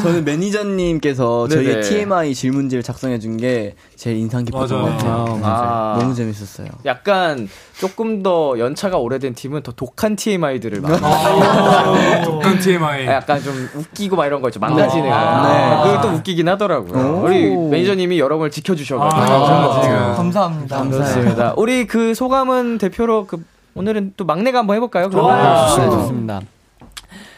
[0.03, 1.49] 저는 매니저님께서.
[1.49, 4.93] 저희의 TMI 질문지를 작성해 준 게 제일 인상 깊었던 맞아요.
[4.93, 5.41] 것 같아요.
[5.43, 5.97] 아.
[5.99, 6.69] 너무 재밌었어요.
[6.85, 10.99] 약간 조금 더 연차 가 오래된 팀은 더 독한 TMI들을 많이
[12.25, 13.07] 독한 TMI.
[13.07, 14.61] 약간 좀 웃기고 막 이런 거 있죠.
[14.61, 15.11] 망가지는.
[15.13, 15.83] 아.
[15.83, 15.91] 네.
[15.91, 17.23] 그게 또 웃기긴 하더라고요.
[17.25, 19.23] 우리 매니저님이 여러분을 지켜주셔가지고.
[19.23, 20.15] 아.
[20.15, 20.77] 감사합니다.
[20.77, 21.55] 감사합니다.
[21.57, 23.43] 우리 그 소감은 대표로 그
[23.75, 25.09] 오늘은 또 막내가 한번 해볼까요?
[25.09, 25.77] 그러면?
[25.79, 26.41] 네, 좋습니다.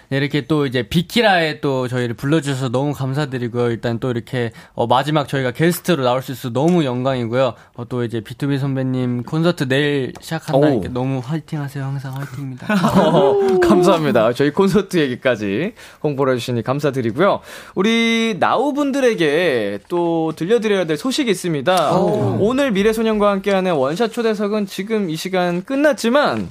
[0.08, 3.70] 네, 이렇게 또 이제 비키라에 또 저희를 불러주셔서 너무 감사드리고요.
[3.70, 7.54] 일단 또 이렇게 어, 마지막 저희가 게스트로 나올 수 있어서 너무 영광이고요.
[7.74, 10.92] 어, 또 이제 B2B 선배님 콘서트 내일 시작한다니까 오.
[10.92, 11.84] 너무 화이팅 하세요.
[11.84, 12.66] 항상 화이팅입니다.
[13.00, 14.32] 어, 감사합니다.
[14.32, 17.40] 저희 콘서트 얘기까지 홍보를 해주시니 감사드리고요.
[17.74, 21.96] 우리 나우분들에게 또 들려드려야 될 소식이 있습니다.
[21.96, 26.48] 오늘 미래소년과 함께하는 원샷 초대석은 지금 이 시간 끝났지만,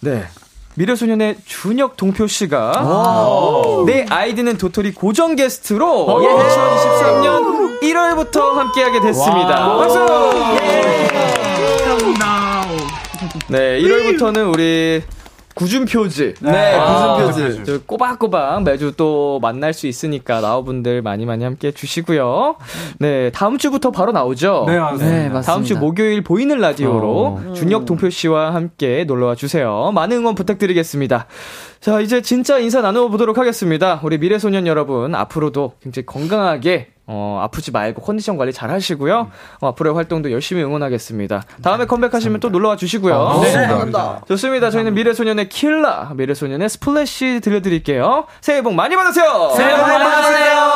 [0.00, 0.24] 네.
[0.74, 9.76] 미래소년의 준혁 동표 씨가 내 아이디는 도토리 고정 게스트로 2023년 1월부터 함께하게 됐습니다.
[9.76, 9.98] 박수!
[13.48, 15.02] 네, 1월부터는 우리
[15.54, 16.34] 구준표즈.
[16.40, 17.64] 네, 아, 구준표즈.
[17.64, 22.56] 저 꼬박꼬박 매주 또 만날 수 있으니까 나우분들 많이 많이 함께 해주시고요.
[22.98, 24.64] 네, 다음 주부터 바로 나오죠?
[24.66, 25.06] 네, 맞습니다.
[25.06, 25.40] 네, 맞습니다.
[25.42, 29.92] 다음 주 목요일 보이는 라디오로 준혁 동표 씨와 함께 놀러와 주세요.
[29.94, 31.26] 많은 응원 부탁드리겠습니다.
[31.80, 34.00] 자, 이제 진짜 인사 나눠보도록 하겠습니다.
[34.02, 39.30] 우리 미래소년 여러분, 앞으로도 굉장히 건강하게, 어, 아프지 말고 컨디션 관리 잘 하시고요.
[39.60, 41.42] 어, 앞으로의 활동도 열심히 응원하겠습니다.
[41.62, 43.40] 다음에 컴백하시면 또 놀러와 주시고요.
[43.42, 44.22] 네, 감사합니다.
[44.28, 44.70] 좋습니다.
[44.70, 48.26] 저희는 미래소년의 Killa, 미래소년의 Splash 들려드릴게요.
[48.40, 49.52] 새해 복 많이 받으세요!
[49.54, 50.73] 새해 복 많이 받으세요!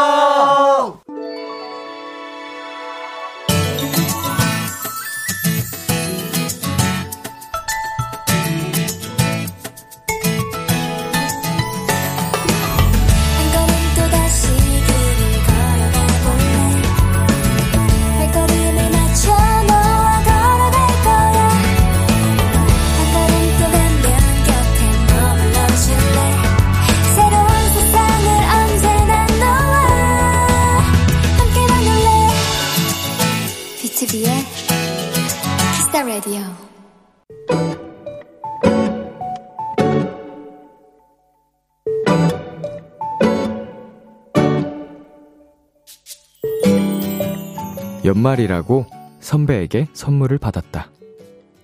[48.08, 48.86] 연말이라고
[49.20, 50.88] 선배에게 선물을 받았다.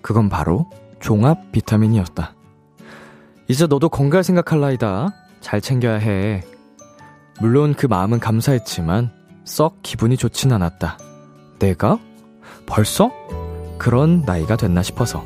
[0.01, 0.69] 그건 바로
[0.99, 2.35] 종합 비타민이었다.
[3.47, 5.09] 이제 너도 건강 생각할라이다.
[5.41, 6.43] 잘 챙겨야 해.
[7.41, 9.11] 물론 그 마음은 감사했지만
[9.43, 10.97] 썩 기분이 좋진 않았다.
[11.59, 11.99] 내가?
[12.67, 13.11] 벌써?
[13.79, 15.25] 그런 나이가 됐나 싶어서.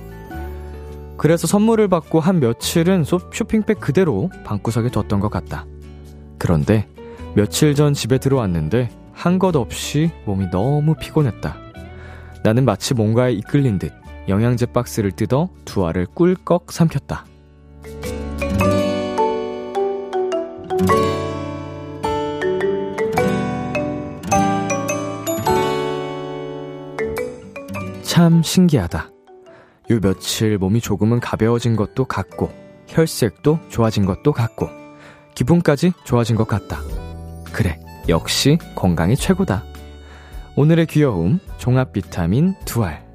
[1.18, 5.66] 그래서 선물을 받고 한 며칠은 소- 쇼핑백 그대로 방구석에 뒀던 것 같다.
[6.38, 6.88] 그런데
[7.36, 8.90] 며칠 전 집에 들어왔는데
[9.20, 11.54] 한 것 없이 몸이 너무 피곤했다.
[12.42, 13.92] 나는 마치 뭔가에 이끌린 듯
[14.30, 17.26] 영양제 박스를 뜯어 두 알을 꿀꺽 삼켰다.
[28.04, 29.10] 참 신기하다.
[29.92, 32.52] 요 며칠 몸이 조금은 가벼워진 것도 같고,
[32.88, 34.70] 혈색도 좋아진 것도 같고,
[35.36, 36.80] 기분까지 좋아진 것 같다.
[37.52, 39.64] 그래, 역시 건강이 최고다.
[40.56, 43.08] 오늘의 귀여움, 종합 비타민 두 알.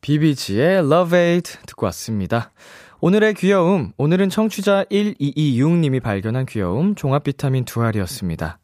[0.00, 2.52] 비비지의 Love It 듣고 왔습니다.
[3.00, 8.58] 오늘의 귀여움, 오늘은 청취자 1226님이 발견한 귀여움, 종합 비타민 두 알이었습니다.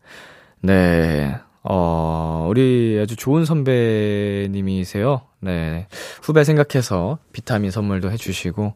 [0.63, 5.23] 네, 어, 우리 아주 좋은 선배님이세요.
[5.41, 5.87] 네,
[6.23, 8.75] 후배 생각해서 비타민 선물도 해주시고,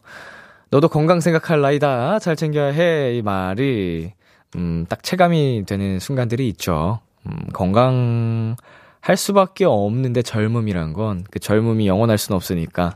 [0.71, 2.19] 너도 건강 생각할 나이다.
[2.19, 3.15] 잘 챙겨야 해.
[3.15, 4.13] 이 말이,
[4.55, 6.99] 음, 딱 체감이 되는 순간들이 있죠.
[7.27, 8.55] 음, 건강,
[8.99, 12.93] 할 수밖에 없는데 젊음이란 건, 그 젊음이 영원할 순 없으니까.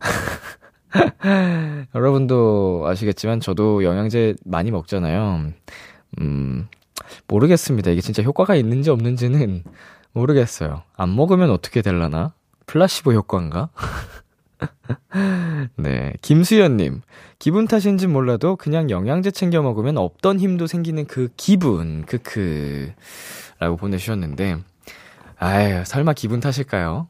[1.94, 5.52] 여러분도 아시겠지만, 저도 영양제 많이 먹잖아요.
[6.20, 6.68] 음,
[7.28, 7.90] 모르겠습니다.
[7.90, 9.64] 이게 진짜 효과가 있는지 없는지는
[10.12, 10.82] 모르겠어요.
[10.96, 12.32] 안 먹으면 어떻게 될라나?
[12.66, 13.68] 플라시보 효과인가?
[15.76, 16.14] 네.
[16.22, 17.02] 김수연님.
[17.38, 22.04] 기분 탓인진 몰라도 그냥 영양제 챙겨 먹으면 없던 힘도 생기는 그 기분.
[22.06, 22.92] 크크.
[23.58, 24.58] 라고 보내주셨는데.
[25.38, 27.08] 아유, 설마 기분 탓일까요?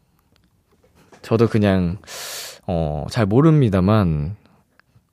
[1.23, 1.99] 저도 그냥,
[2.67, 4.37] 어, 잘 모릅니다만,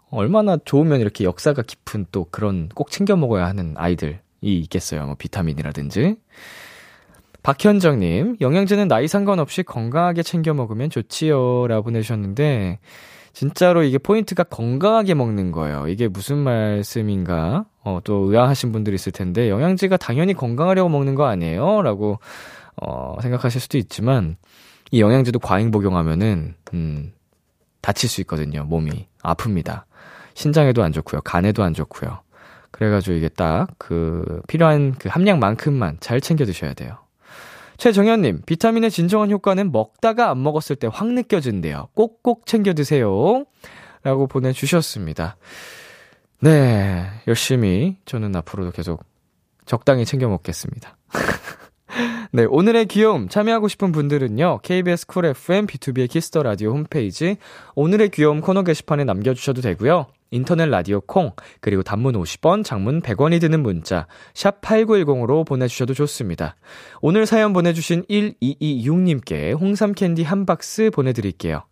[0.09, 5.05] 얼마나 좋으면 이렇게 역사가 깊은 또 그런 꼭 챙겨 먹어야 하는 아이들이 있겠어요.
[5.05, 6.15] 뭐 비타민이라든지.
[7.43, 11.67] 박현정님, 영양제는 나이 상관없이 건강하게 챙겨 먹으면 좋지요.
[11.67, 12.79] 라고 보내주셨는데,
[13.33, 15.87] 진짜로 이게 포인트가 건강하게 먹는 거예요.
[15.87, 17.65] 이게 무슨 말씀인가?
[17.83, 21.81] 어, 또 의아하신 분들이 있을 텐데, 영양제가 당연히 건강하려고 먹는 거 아니에요?
[21.83, 22.19] 라고,
[22.81, 24.37] 어, 생각하실 수도 있지만,
[24.91, 27.13] 이 영양제도 과잉 복용하면은, 음,
[27.81, 28.63] 다칠 수 있거든요.
[28.65, 29.07] 몸이.
[29.23, 29.83] 아픕니다.
[30.33, 31.21] 신장에도 안 좋고요.
[31.21, 32.19] 간에도 안 좋고요.
[32.71, 36.97] 그래가지고 이게 딱 그 필요한 그 함량만큼만 잘 챙겨 드셔야 돼요.
[37.77, 41.89] 최정현님, 비타민의 진정한 효과는 먹다가 안 먹었을 때 확 느껴진대요.
[41.93, 43.45] 꼭꼭 챙겨 드세요.
[44.03, 45.37] 라고 보내주셨습니다.
[46.41, 49.03] 네, 열심히 저는 앞으로도 계속
[49.65, 50.97] 적당히 챙겨 먹겠습니다.
[52.31, 54.59] 네, 오늘의 귀여움 참여하고 싶은 분들은요.
[54.61, 57.37] KBS 쿨 FM B2B의 키스터 라디오 홈페이지
[57.75, 60.07] 오늘의 귀여움 코너 게시판에 남겨 주셔도 되고요.
[60.31, 66.57] 인터넷 라디오 콩 그리고 단문 50원, 장문 100원이 드는 문자 샵 8910으로 보내 주셔도 좋습니다.
[67.01, 71.63] 오늘 사연 보내 주신 1226님께 홍삼 캔디 한 박스 보내 드릴게요.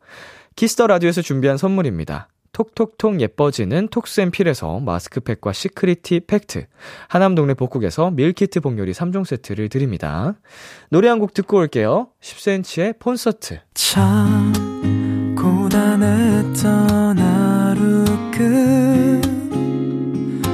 [0.56, 2.30] Kiss the Radio에서 준비한 선물입니다.
[2.56, 6.68] 톡톡톡 예뻐지는 톡스앤필에서 마스크팩과 시크릿 티 팩트,
[7.10, 10.36] 하남동네 복국에서 밀키트 복요리 3종 세트를 드립니다.
[10.90, 12.08] 노래 한 곡 듣고 올게요.
[12.22, 13.60] 10cm의 콘서트.
[13.74, 14.54] 참
[15.38, 18.06] 고단했던 하루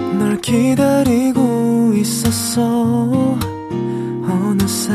[0.07, 3.37] 끝널 기다리고 있었어
[4.23, 4.93] 어느새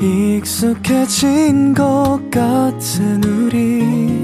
[0.00, 4.23] 익숙해진 것 같은 우리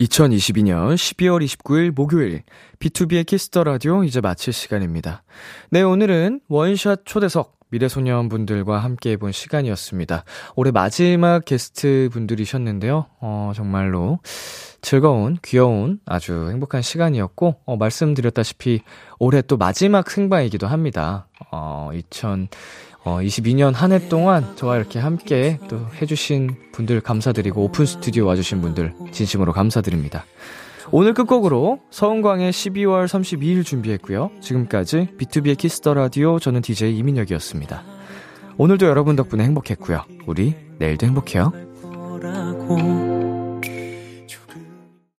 [0.00, 2.42] 2022년 12월 29일 목요일
[2.78, 5.22] B2B의 키스터 라디오 이제 마칠 시간입니다.
[5.70, 10.24] 네, 오늘은 원샷 초대석 미래소년 분들과 함께 해본 시간이었습니다.
[10.54, 13.06] 올해 마지막 게스트 분들이셨는데요.
[13.20, 14.20] 어, 정말로
[14.82, 18.82] 즐거운, 귀여운 아주 행복한 시간이었고, 어, 말씀드렸다시피
[19.18, 21.26] 올해 또 마지막 생방이기도 합니다.
[21.50, 22.48] 어, 2000,
[23.06, 28.60] 어, 22년 한 해 동안 저와 이렇게 함께 또 해주신 분들 감사드리고 오픈 스튜디오 와주신
[28.60, 30.24] 분들 진심으로 감사드립니다.
[30.90, 34.30] 오늘 끝곡으로 서은광의 12월 32일 준비했고요.
[34.40, 37.82] 지금까지 B2B의 키스터 라디오 저는 DJ 이민혁이었습니다.
[38.58, 40.02] 오늘도 여러분 덕분에 행복했고요.
[40.26, 41.52] 우리 내일도 행복해요.